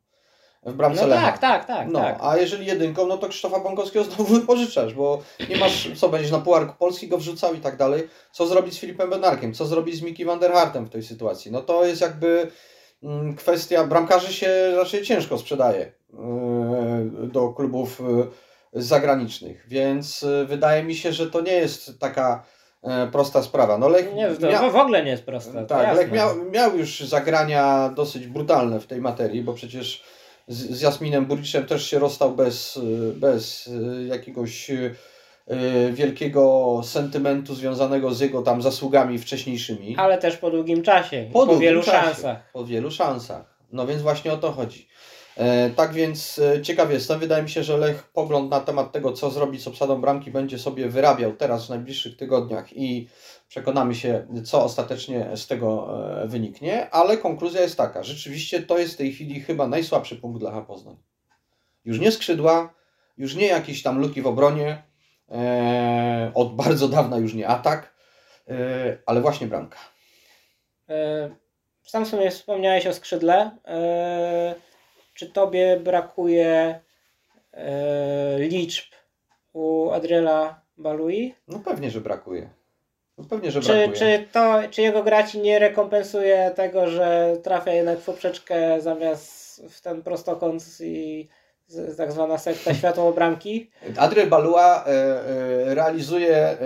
w 0.63 0.73
bramce 0.73 1.03
no 1.03 1.09
Lecha. 1.09 1.27
tak, 1.27 1.39
tak, 1.39 1.67
tak. 1.67 1.89
No, 1.89 2.01
tak. 2.01 2.19
a 2.21 2.37
jeżeli 2.37 2.67
jedynką, 2.67 3.07
no 3.07 3.19
to 3.19 3.29
Krzysztofa 3.29 3.61
Bąkowskiego 3.61 4.05
znowu 4.05 4.25
wypożyczasz, 4.41 4.95
bo 4.95 5.23
nie 5.49 5.57
masz, 5.57 5.91
co 5.97 6.09
będziesz 6.09 6.31
na 6.31 6.41
Puarku 6.41 6.75
Polski 6.79 7.09
go 7.09 7.19
wrzucał 7.19 7.55
i 7.55 7.59
tak 7.59 7.77
dalej. 7.77 8.09
Co 8.33 8.47
zrobić 8.47 8.75
z 8.75 8.79
Filipem 8.79 9.11
Benarkiem? 9.11 9.55
Co 9.55 9.67
zrobić 9.67 9.97
z 9.97 10.03
Miki 10.03 10.25
van 10.25 10.39
der 10.39 10.53
Hartem 10.53 10.87
w 10.87 10.91
tej 10.91 11.03
sytuacji? 11.03 11.53
No 11.53 11.63
to 11.63 11.85
jest 11.85 12.01
jakby 12.01 12.51
mm, 13.03 13.37
kwestia, 13.37 13.85
bramkarzy 13.85 14.33
się 14.33 14.73
raczej 14.77 15.03
ciężko 15.03 15.39
sprzedaje 15.39 16.00
do 17.27 17.49
klubów 17.49 18.03
yy, 18.73 18.83
zagranicznych, 18.83 19.67
więc 19.69 20.23
yy, 20.23 20.47
wydaje 20.47 20.83
mi 20.83 20.95
się, 20.95 21.13
że 21.13 21.31
to 21.31 21.41
nie 21.41 21.53
jest 21.53 21.99
taka 21.99 22.43
prosta 23.13 23.43
sprawa. 23.43 23.79
No 23.79 23.89
Lech 23.89 24.15
nie, 24.15 24.29
to 24.29 24.47
mia... 24.47 24.71
w 24.71 24.77
ogóle 24.77 25.05
nie 25.05 25.11
jest 25.11 25.25
prosta. 25.25 25.65
Tak, 25.65 25.97
Lech 25.97 26.13
miał, 26.13 26.45
miał 26.51 26.79
już 26.79 27.01
zagrania 27.01 27.93
dosyć 27.97 28.27
brutalne 28.27 28.81
w 28.81 28.87
tej 28.87 29.01
materii, 29.01 29.43
bo 29.43 29.55
przecież 29.55 30.03
z, 30.49 30.71
z 30.71 30.81
Jasminem 30.81 31.27
Buriczem 31.27 31.67
też 31.67 31.87
się 31.87 31.99
rozstał 31.99 32.31
bez, 32.31 32.81
bez 33.15 33.71
jakiegoś 34.09 34.71
wielkiego 35.93 36.81
sentymentu 36.85 37.55
związanego 37.55 38.15
z 38.15 38.21
jego 38.21 38.43
tam 38.43 38.63
zasługami 38.63 39.19
wcześniejszymi. 39.19 39.97
Ale 39.99 40.19
też 40.19 40.37
po 40.37 40.51
długim 40.51 40.83
czasie, 40.83 41.31
po, 41.33 41.47
po 41.47 41.59
wielu 41.59 41.83
czasie, 41.83 42.07
szansach. 42.07 42.53
Po 42.53 42.65
wielu 42.65 42.91
szansach. 42.91 43.59
No 43.73 43.87
więc 43.87 44.03
właśnie 44.03 44.33
o 44.33 44.37
to 44.37 44.53
chodzi. 44.53 44.89
E, 45.41 45.71
tak 45.71 45.93
więc 45.93 46.39
e, 46.39 46.63
ciekaw 46.63 46.91
jestem. 46.91 47.21
Wydaje 47.21 47.43
mi 47.43 47.51
się, 47.51 47.63
że 47.63 47.77
Lech 47.79 48.03
pogląd 48.03 48.51
na 48.51 48.61
temat 48.61 48.93
tego, 48.93 49.13
co 49.13 49.31
zrobić 49.31 49.63
z 49.63 49.69
obsadą 49.69 50.01
bramki, 50.01 50.31
będzie 50.31 50.59
sobie 50.59 50.89
wyrabiał 50.89 51.33
teraz 51.33 51.67
w 51.67 51.71
najbliższych 51.71 52.17
tygodniach 52.17 52.77
i 52.77 53.09
Przekonamy 53.49 53.95
się, 53.95 54.27
co 54.45 54.65
ostatecznie 54.65 55.29
z 55.35 55.47
tego 55.47 55.89
e, 56.23 56.29
wyniknie, 56.29 56.91
ale 56.91 57.17
konkluzja 57.17 57.61
jest 57.61 57.77
taka. 57.77 58.03
Rzeczywiście 58.03 58.63
to 58.63 58.79
jest 58.79 58.95
w 58.95 58.97
tej 58.97 59.13
chwili 59.13 59.41
chyba 59.41 59.67
najsłabszy 59.67 60.17
punkt 60.17 60.41
dla 60.41 60.63
Poznań. 60.63 60.97
Już 61.85 62.01
nie 62.01 62.13
skrzydła, 62.13 62.75
już 63.19 63.35
nie 63.35 63.47
jakieś 63.47 63.83
tam 63.83 63.99
luki 63.99 64.23
w 64.23 64.27
obronie, 64.27 64.83
od 66.35 66.57
bardzo 66.57 66.89
dawna 66.89 67.19
już 67.19 67.35
nie 67.35 67.49
atak, 67.49 67.95
ale 69.07 69.21
właśnie 69.21 69.47
bramka. 69.47 69.79
Sam 71.83 72.07
sobie 72.07 72.31
wspomniałeś 72.31 72.87
o 72.87 72.95
skrzydle. 72.95 73.51
Czy 75.21 75.27
tobie 75.27 75.81
brakuje 75.81 76.81
e, 77.53 78.39
liczb 78.39 78.93
u 79.53 79.91
Adriela 79.91 80.61
Balui? 80.79 81.35
No 81.49 81.59
pewnie, 81.59 81.91
że 81.91 82.01
brakuje. 82.01 82.51
No 83.19 83.25
pewnie, 83.25 83.51
że 83.51 83.61
czy, 83.61 83.73
brakuje. 83.73 83.97
Czy, 83.97 84.27
to, 84.33 84.61
czy 84.71 84.83
jego 84.83 85.03
gra 85.03 85.27
ci 85.27 85.39
nie 85.39 85.59
rekompensuje 85.59 86.53
tego, 86.57 86.89
że 86.89 87.37
trafia 87.43 87.73
jednak 87.73 87.99
w 87.99 88.05
poprzeczkę 88.05 88.81
zamiast 88.81 89.63
w 89.69 89.81
ten 89.81 90.03
prostokąt 90.03 90.63
i 90.81 91.29
tak 91.97 92.13
zwana 92.13 92.39
sekta 92.39 92.75
światło 92.79 93.13
bramki? 93.13 93.71
Adriel 93.97 94.29
Balua 94.29 94.85
e, 94.85 94.89
e, 94.89 95.75
realizuje 95.75 96.37
e, 96.37 96.59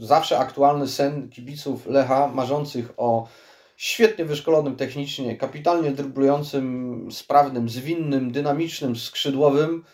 zawsze 0.00 0.38
aktualny 0.38 0.88
sen 0.88 1.28
kibiców 1.28 1.86
Lecha, 1.86 2.28
marzących 2.28 2.92
o 2.96 3.28
świetnie 3.78 4.24
wyszkolonym 4.24 4.76
technicznie, 4.76 5.36
kapitalnie 5.36 5.90
dryblującym, 5.90 7.08
sprawnym, 7.12 7.68
zwinnym, 7.68 8.32
dynamicznym, 8.32 8.96
skrzydłowym, 8.96 9.84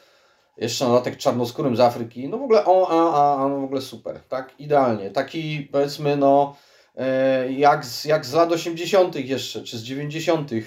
jeszcze 0.56 0.84
na 0.84 0.90
dodatek 0.90 1.16
czarnoskórym 1.16 1.76
z 1.76 1.80
Afryki, 1.80 2.28
no 2.28 2.38
w 2.38 2.42
ogóle 2.42 2.64
o, 2.64 2.88
a, 2.90 3.44
a, 3.44 3.48
no 3.48 3.60
w 3.60 3.64
ogóle 3.64 3.80
super, 3.80 4.20
tak, 4.28 4.54
idealnie, 4.58 5.10
taki 5.10 5.68
powiedzmy 5.72 6.16
no 6.16 6.56
e, 6.96 7.52
jak 7.52 7.84
z, 7.84 8.04
jak 8.04 8.26
z 8.26 8.32
lat 8.32 8.52
80. 8.52 9.16
jeszcze, 9.16 9.62
czy 9.62 9.78
z 9.78 9.82
90. 9.82 10.52
Y, 10.52 10.62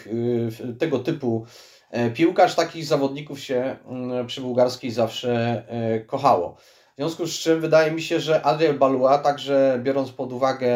tego 0.79 0.99
typu 0.99 1.45
e, 1.91 2.09
piłkarz, 2.09 2.55
takich 2.55 2.85
zawodników 2.85 3.39
się 3.39 3.75
mm, 3.87 4.27
przy 4.27 4.41
bułgarskiej 4.41 4.91
zawsze 4.91 5.63
e, 5.67 5.99
kochało. 5.99 6.57
W 6.97 6.99
związku 6.99 7.27
z 7.27 7.39
czym 7.39 7.61
wydaje 7.61 7.91
mi 7.91 8.01
się, 8.01 8.19
że 8.19 8.45
Adriel 8.45 8.79
Balua, 8.79 9.17
także 9.17 9.79
biorąc 9.83 10.11
pod 10.11 10.33
uwagę 10.33 10.71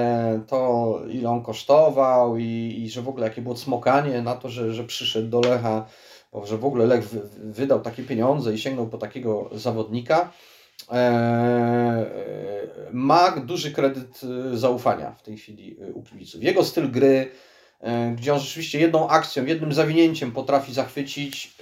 to, 0.48 1.00
ile 1.10 1.30
on 1.30 1.44
kosztował 1.44 2.38
i, 2.38 2.76
i 2.84 2.90
że 2.90 3.02
w 3.02 3.10
ogóle 3.10 3.28
jakie 3.28 3.42
było 3.42 3.58
smokanie 3.58 4.22
na 4.22 4.36
to, 4.36 4.50
że, 4.50 4.74
że 4.74 4.84
przyszedł 4.84 5.30
do 5.30 5.40
Lecha, 5.40 5.86
bo 6.32 6.46
że 6.46 6.58
w 6.58 6.66
ogóle 6.66 6.86
Lech 6.86 7.10
wydał 7.38 7.82
takie 7.82 8.04
pieniądze 8.04 8.54
i 8.54 8.58
sięgnął 8.58 8.88
po 8.88 8.98
takiego 8.98 9.50
zawodnika, 9.52 10.32
e, 10.92 12.06
ma 12.92 13.32
duży 13.32 13.72
kredyt 13.72 14.22
e, 14.24 14.58
zaufania 14.58 15.12
w 15.12 15.22
tej 15.24 15.38
chwili 15.38 15.78
e, 15.82 15.94
u 15.94 16.04
kibiców. 16.04 16.44
Jego 16.44 16.64
styl 16.64 16.92
gry, 16.92 17.32
gdzie 18.16 18.34
on 18.34 18.40
rzeczywiście 18.40 18.80
jedną 18.80 19.10
akcją, 19.10 19.46
jednym 19.46 19.74
zawinięciem 19.74 20.32
potrafi 20.32 20.74
zachwycić, 20.74 21.54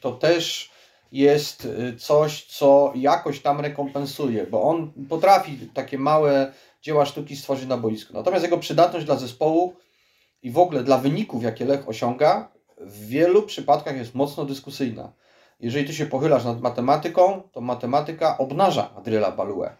to 0.00 0.12
też 0.12 0.70
jest 1.12 1.68
coś, 1.98 2.44
co 2.44 2.92
jakoś 2.94 3.40
tam 3.40 3.60
rekompensuje, 3.60 4.46
bo 4.46 4.62
on 4.62 4.92
potrafi 5.08 5.68
takie 5.74 5.98
małe 5.98 6.52
dzieła 6.82 7.06
sztuki 7.06 7.36
stworzyć 7.36 7.68
na 7.68 7.76
boisku. 7.76 8.14
Natomiast 8.14 8.44
jego 8.44 8.58
przydatność 8.58 9.06
dla 9.06 9.16
zespołu 9.16 9.74
i 10.42 10.50
w 10.50 10.58
ogóle 10.58 10.84
dla 10.84 10.98
wyników, 10.98 11.42
jakie 11.42 11.64
Lech 11.64 11.88
osiąga, 11.88 12.48
w 12.80 13.06
wielu 13.06 13.42
przypadkach 13.42 13.96
jest 13.96 14.14
mocno 14.14 14.44
dyskusyjna. 14.44 15.12
Jeżeli 15.60 15.86
ty 15.86 15.94
się 15.94 16.06
pochylasz 16.06 16.44
nad 16.44 16.60
matematyką, 16.60 17.42
to 17.52 17.60
matematyka 17.60 18.38
obnaża 18.38 18.90
Adriela 18.96 19.32
Balue 19.32 19.70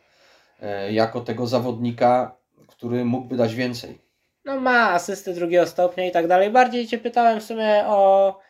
e, 0.62 0.92
jako 0.92 1.20
tego 1.20 1.46
zawodnika, 1.46 2.36
który 2.68 3.04
mógłby 3.04 3.36
dać 3.36 3.54
więcej. 3.54 3.98
No 4.44 4.60
ma 4.60 4.90
asysty 4.90 5.34
drugiego 5.34 5.66
stopnia 5.66 6.06
i 6.06 6.10
tak 6.10 6.26
dalej. 6.26 6.50
Bardziej 6.50 6.86
Cię 6.86 6.98
pytałem 6.98 7.40
w 7.40 7.44
sumie 7.44 7.84
o, 7.86 8.40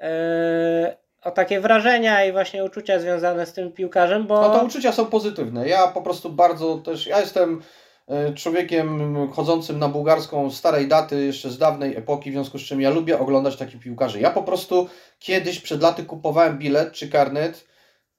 yy, 0.00 0.06
o 1.26 1.30
takie 1.30 1.60
wrażenia 1.60 2.24
i 2.24 2.32
właśnie 2.32 2.64
uczucia 2.64 3.00
związane 3.00 3.46
z 3.46 3.52
tym 3.52 3.72
piłkarzem, 3.72 4.26
bo... 4.26 4.40
No 4.40 4.58
to 4.58 4.64
uczucia 4.64 4.92
są 4.92 5.06
pozytywne. 5.06 5.68
Ja 5.68 5.88
po 5.88 6.02
prostu 6.02 6.30
bardzo 6.30 6.78
też, 6.78 7.06
ja 7.06 7.20
jestem 7.20 7.62
E, 8.08 8.34
człowiekiem 8.34 9.16
chodzącym 9.32 9.78
na 9.78 9.88
bułgarską 9.88 10.50
starej 10.50 10.88
daty, 10.88 11.24
jeszcze 11.24 11.50
z 11.50 11.58
dawnej 11.58 11.96
epoki, 11.96 12.30
w 12.30 12.32
związku 12.32 12.58
z 12.58 12.62
czym 12.62 12.80
ja 12.80 12.90
lubię 12.90 13.18
oglądać 13.18 13.56
takich 13.56 13.80
piłkarzy. 13.80 14.20
Ja 14.20 14.30
po 14.30 14.42
prostu 14.42 14.88
kiedyś 15.18 15.60
przed 15.60 15.82
laty 15.82 16.04
kupowałem 16.04 16.58
bilet 16.58 16.92
czy 16.92 17.08
karnet 17.08 17.66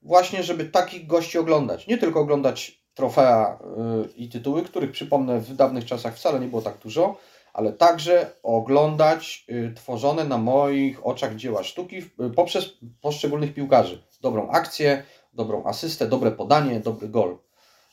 właśnie, 0.02 0.44
żeby 0.44 0.66
takich 0.66 1.08
gości 1.08 1.38
oglądać. 1.38 1.88
Nie 1.88 1.98
tylko 1.98 2.20
oglądać 2.20 2.82
trofea 2.94 3.60
e, 3.62 4.08
i 4.16 4.30
tytuły, 4.30 4.64
których 4.64 4.92
przypomnę 4.92 5.40
w 5.40 5.56
dawnych 5.56 5.86
czasach 5.86 6.16
wcale 6.16 6.40
nie 6.40 6.48
było 6.48 6.62
tak 6.62 6.78
dużo, 6.78 7.18
ale 7.58 7.74
także 7.74 8.32
oglądać 8.44 9.46
e, 9.48 9.74
tworzone 9.74 10.26
na 10.26 10.38
moich 10.38 11.06
oczach 11.06 11.36
dzieła 11.36 11.64
sztuki 11.64 12.02
poprzez 12.36 12.78
poszczególnych 13.02 13.54
piłkarzy. 13.54 14.04
Dobrą 14.22 14.50
akcję, 14.50 15.04
dobrą 15.34 15.64
asystę, 15.64 16.08
dobre 16.08 16.32
podanie, 16.32 16.80
dobry 16.80 17.10
gol. 17.10 17.38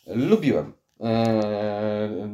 lubiłem 0.06 0.72
e, 1.00 2.30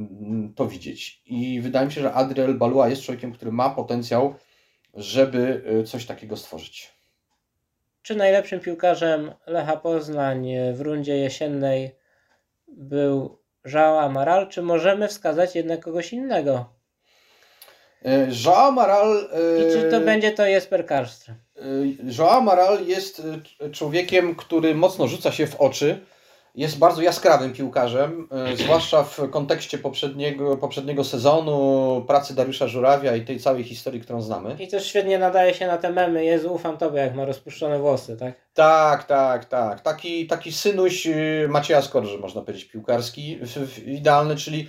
to 0.57 0.67
widzieć. 0.67 1.23
I 1.27 1.61
wydaje 1.61 1.87
mi 1.87 1.93
się, 1.93 2.01
że 2.01 2.13
Adriel 2.13 2.59
Balua 2.59 2.89
jest 2.89 3.03
człowiekiem, 3.03 3.33
który 3.33 3.53
ma 3.53 3.71
potencjał, 3.71 4.35
żeby 4.95 5.63
e, 5.81 5.85
coś 5.85 6.07
takiego 6.07 6.37
stworzyć. 6.37 6.93
Czy 8.03 8.17
najlepszym 8.17 8.61
piłkarzem 8.61 9.33
Lecha 9.47 9.77
Poznań 9.77 10.49
w 10.75 10.81
rundzie 10.81 11.17
jesiennej 11.17 11.91
był 12.69 13.39
João 13.65 13.99
Amaral, 13.99 14.49
czy 14.49 14.63
możemy 14.63 15.09
wskazać 15.09 15.55
jednak 15.55 15.81
kogoś 15.81 16.13
innego? 16.13 16.80
E, 18.05 18.27
João 18.31 18.57
Amaral. 18.57 19.29
I 19.59 19.73
czy 19.73 19.91
to 19.91 19.97
e, 19.97 20.01
będzie 20.01 20.33
to 20.33 20.47
Jesper 20.47 20.87
Karlström? 20.87 21.35
e, 21.57 21.63
João 22.13 22.29
Amaral 22.29 22.87
jest 22.87 23.23
człowiekiem, 23.73 24.35
który 24.35 24.75
mocno 24.75 25.09
rzuca 25.09 25.33
się 25.33 25.47
w 25.47 25.57
oczy. 25.57 26.01
Jest 26.55 26.79
bardzo 26.79 27.03
jaskrawym 27.03 27.53
piłkarzem, 27.53 28.29
zwłaszcza 28.55 29.03
w 29.03 29.31
kontekście 29.31 29.79
poprzedniego, 29.79 30.57
poprzedniego 30.57 31.05
sezonu, 31.05 32.05
pracy 32.07 32.35
Dariusza 32.35 32.69
Żurawia 32.69 33.17
i 33.17 33.25
tej 33.25 33.41
całej 33.41 33.65
historii, 33.65 34.01
którą 34.01 34.23
znamy. 34.23 34.57
I 34.59 34.69
też 34.69 34.87
świetnie 34.87 35.19
nadaje 35.19 35.55
się 35.55 35.67
na 35.67 35.79
te 35.79 35.91
memy. 35.93 36.25
Jezu, 36.25 36.55
ufam 36.55 36.79
tobie, 36.79 36.99
jak 37.01 37.15
ma 37.15 37.25
rozpuszczone 37.25 37.79
włosy, 37.79 38.17
tak? 38.17 38.35
Tak, 38.55 39.05
tak, 39.05 39.45
tak. 39.45 39.81
Taki, 39.81 40.27
taki 40.27 40.53
synuś 40.53 41.07
y, 41.07 41.47
Macieja 41.49 41.83
Skorży, 41.83 42.19
można 42.19 42.43
powiedzieć, 42.43 42.65
piłkarski, 42.65 43.39
idealny, 43.87 44.37
czyli 44.37 44.69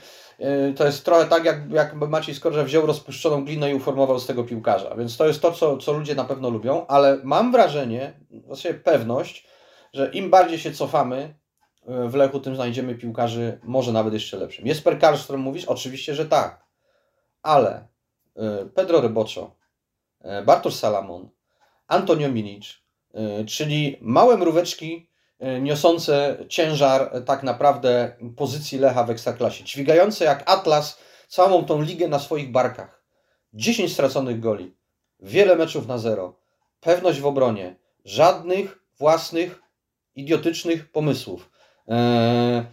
to 0.75 0.85
jest 0.85 1.05
trochę 1.05 1.25
tak, 1.25 1.45
jak, 1.45 1.71
jakby 1.71 2.07
Maciej 2.07 2.35
Skorża 2.35 2.63
wziął 2.63 2.85
rozpuszczoną 2.85 3.45
glinę 3.45 3.71
i 3.71 3.73
uformował 3.73 4.19
z 4.19 4.27
tego 4.27 4.43
piłkarza. 4.43 4.95
Więc 4.95 5.17
to 5.17 5.27
jest 5.27 5.41
to, 5.41 5.51
co, 5.51 5.77
co 5.77 5.93
ludzie 5.93 6.15
na 6.15 6.23
pewno 6.23 6.49
lubią, 6.49 6.87
ale 6.87 7.19
mam 7.23 7.51
wrażenie, 7.51 8.13
właściwie 8.31 8.73
pewność, 8.73 9.47
że 9.93 10.11
im 10.13 10.29
bardziej 10.29 10.59
się 10.59 10.71
cofamy 10.71 11.35
y, 12.05 12.09
w 12.09 12.15
Lechu, 12.15 12.39
tym 12.39 12.55
znajdziemy 12.55 12.95
piłkarzy 12.95 13.59
może 13.63 13.91
nawet 13.91 14.13
jeszcze 14.13 14.37
lepszym. 14.37 14.67
Jesper 14.67 14.99
Karlström 14.99 15.37
mówisz? 15.37 15.65
Oczywiście, 15.65 16.15
że 16.15 16.25
tak. 16.25 16.63
Ale 17.43 17.87
y, 18.37 18.69
Pedro 18.69 19.01
Ryboczo, 19.01 19.55
y, 20.25 20.45
Bartosz 20.45 20.75
Salamon, 20.75 21.29
Antonio 21.87 22.29
Milic, 22.29 22.81
Y, 23.15 23.45
czyli 23.45 23.97
małe 24.01 24.37
mróweczki 24.37 24.95
y, 24.95 25.10
niosące 25.61 26.37
ciężar 26.49 27.17
y, 27.17 27.21
tak 27.21 27.43
naprawdę 27.43 28.15
pozycji 28.37 28.79
Lecha 28.79 29.03
w 29.03 29.09
Ekstraklasie, 29.09 29.63
dźwigające 29.63 30.25
jak 30.25 30.51
Atlas 30.51 30.99
całą 31.27 31.65
tą 31.65 31.81
ligę 31.81 32.07
na 32.07 32.19
swoich 32.19 32.51
barkach. 32.51 33.03
10 33.53 33.93
straconych 33.93 34.39
goli, 34.39 34.75
wiele 35.19 35.55
meczów 35.55 35.87
na 35.87 35.97
zero, 35.97 36.39
pewność 36.79 37.19
w 37.19 37.25
obronie, 37.25 37.75
żadnych 38.05 38.79
własnych 38.97 39.61
idiotycznych 40.15 40.91
pomysłów. 40.91 41.49
Eee, 41.87 42.63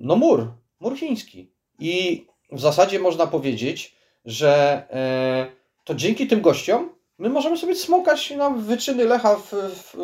No 0.00 0.16
mur, 0.16 0.52
mur 0.80 0.98
chiński. 0.98 1.52
I 1.78 2.26
w 2.52 2.60
zasadzie 2.60 2.98
można 2.98 3.26
powiedzieć, 3.26 3.96
że 4.24 4.82
e, 4.90 5.46
to 5.84 5.94
dzięki 5.94 6.26
tym 6.26 6.40
gościom 6.40 6.90
my 7.18 7.28
możemy 7.28 7.56
sobie 7.56 7.74
smokać 7.74 8.30
na 8.30 8.50
wyczyny 8.50 9.04
Lecha 9.04 9.36
w, 9.36 9.52
w, 9.52 9.94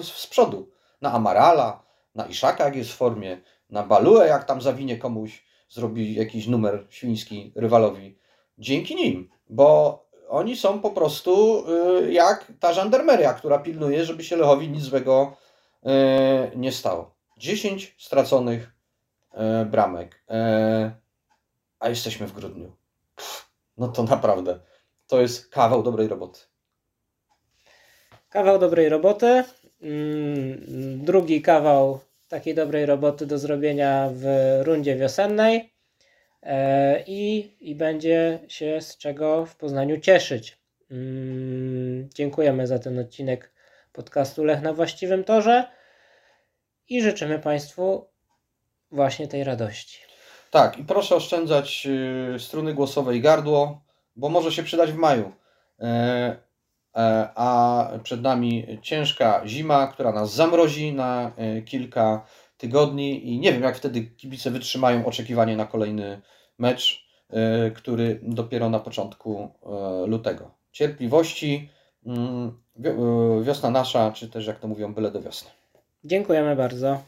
w, 0.00 0.06
z 0.06 0.26
przodu. 0.26 0.70
Na 1.00 1.12
Amarala, 1.12 1.82
na 2.14 2.26
Iszaka 2.26 2.64
jak 2.64 2.76
jest 2.76 2.90
w 2.90 2.96
formie, 2.96 3.40
na 3.70 3.82
Baluę 3.82 4.26
jak 4.26 4.44
tam 4.44 4.62
zawinie 4.62 4.98
komuś, 4.98 5.44
zrobi 5.68 6.14
jakiś 6.14 6.46
numer 6.46 6.86
świński 6.88 7.52
rywalowi. 7.56 8.18
Dzięki 8.58 8.96
nim, 8.96 9.30
bo 9.48 10.00
oni 10.28 10.56
są 10.56 10.80
po 10.80 10.90
prostu 10.90 11.64
y, 11.98 12.12
jak 12.12 12.52
ta 12.60 12.72
żandarmeria, 12.72 13.34
która 13.34 13.58
pilnuje, 13.58 14.04
żeby 14.04 14.24
się 14.24 14.36
Lechowi 14.36 14.68
nic 14.68 14.82
złego 14.82 15.36
y, 15.86 16.56
nie 16.56 16.72
stało. 16.72 17.14
10 17.36 17.94
straconych 17.98 18.72
y, 19.62 19.64
bramek, 19.64 20.24
a 21.78 21.88
jesteśmy 21.88 22.26
w 22.26 22.32
grudniu. 22.32 22.72
No 23.76 23.88
to 23.88 24.02
naprawdę, 24.02 24.60
to 25.06 25.20
jest 25.20 25.48
kawał 25.48 25.82
dobrej 25.82 26.08
roboty. 26.08 26.40
Kawał 28.28 28.58
dobrej 28.58 28.88
roboty. 28.88 29.44
Mm, 29.82 31.04
Drugi 31.04 31.42
kawał 31.42 32.00
takiej 32.28 32.54
dobrej 32.54 32.86
roboty 32.86 33.26
do 33.26 33.38
zrobienia 33.38 34.10
w 34.12 34.24
rundzie 34.62 34.96
wiosennej. 34.96 35.72
E, 36.42 37.04
I, 37.06 37.50
I 37.60 37.74
będzie 37.74 38.38
się 38.48 38.80
z 38.80 38.96
czego 38.96 39.46
w 39.46 39.56
Poznaniu 39.56 40.00
cieszyć. 40.00 40.58
Mm, 40.90 42.08
Dziękujemy 42.14 42.66
za 42.66 42.78
ten 42.78 42.98
odcinek 42.98 43.52
podcastu 43.92 44.44
Lech 44.44 44.62
na 44.62 44.72
właściwym 44.72 45.24
torze 45.24 45.64
i 46.88 47.02
życzymy 47.02 47.38
Państwu 47.38 48.06
właśnie 48.90 49.28
tej 49.28 49.44
radości. 49.44 50.00
Tak, 50.50 50.78
i 50.78 50.84
proszę 50.84 51.14
oszczędzać 51.16 51.86
y, 52.34 52.38
struny 52.38 52.74
głosowe 52.74 53.16
i 53.16 53.20
gardło, 53.20 53.82
bo 54.16 54.28
może 54.28 54.52
się 54.52 54.62
przydać 54.62 54.92
w 54.92 54.96
maju. 54.96 55.32
E, 56.96 57.28
a 57.34 57.88
przed 58.02 58.22
nami 58.22 58.66
ciężka 58.82 59.42
zima, 59.46 59.86
która 59.86 60.12
nas 60.12 60.34
zamrozi 60.34 60.92
na 60.92 61.32
e, 61.36 61.62
kilka 61.62 62.26
tygodni 62.56 63.28
i 63.28 63.38
nie 63.38 63.52
wiem, 63.52 63.62
jak 63.62 63.76
wtedy 63.76 64.02
kibice 64.02 64.50
wytrzymają 64.50 65.06
oczekiwanie 65.06 65.56
na 65.56 65.66
kolejny 65.66 66.20
mecz, 66.58 67.06
e, 67.30 67.70
który 67.70 68.20
dopiero 68.22 68.70
na 68.70 68.78
początku 68.78 69.48
lutego. 70.06 70.50
Cierpliwości, 70.72 71.68
mm, 72.06 72.58
wio- 72.80 73.44
wiosna 73.44 73.70
nasza, 73.70 74.12
czy 74.12 74.28
też 74.28 74.46
jak 74.46 74.58
to 74.58 74.68
mówią, 74.68 74.94
byle 74.94 75.10
do 75.10 75.22
wiosny. 75.22 75.50
Dziękujemy 76.04 76.56
bardzo. 76.56 76.98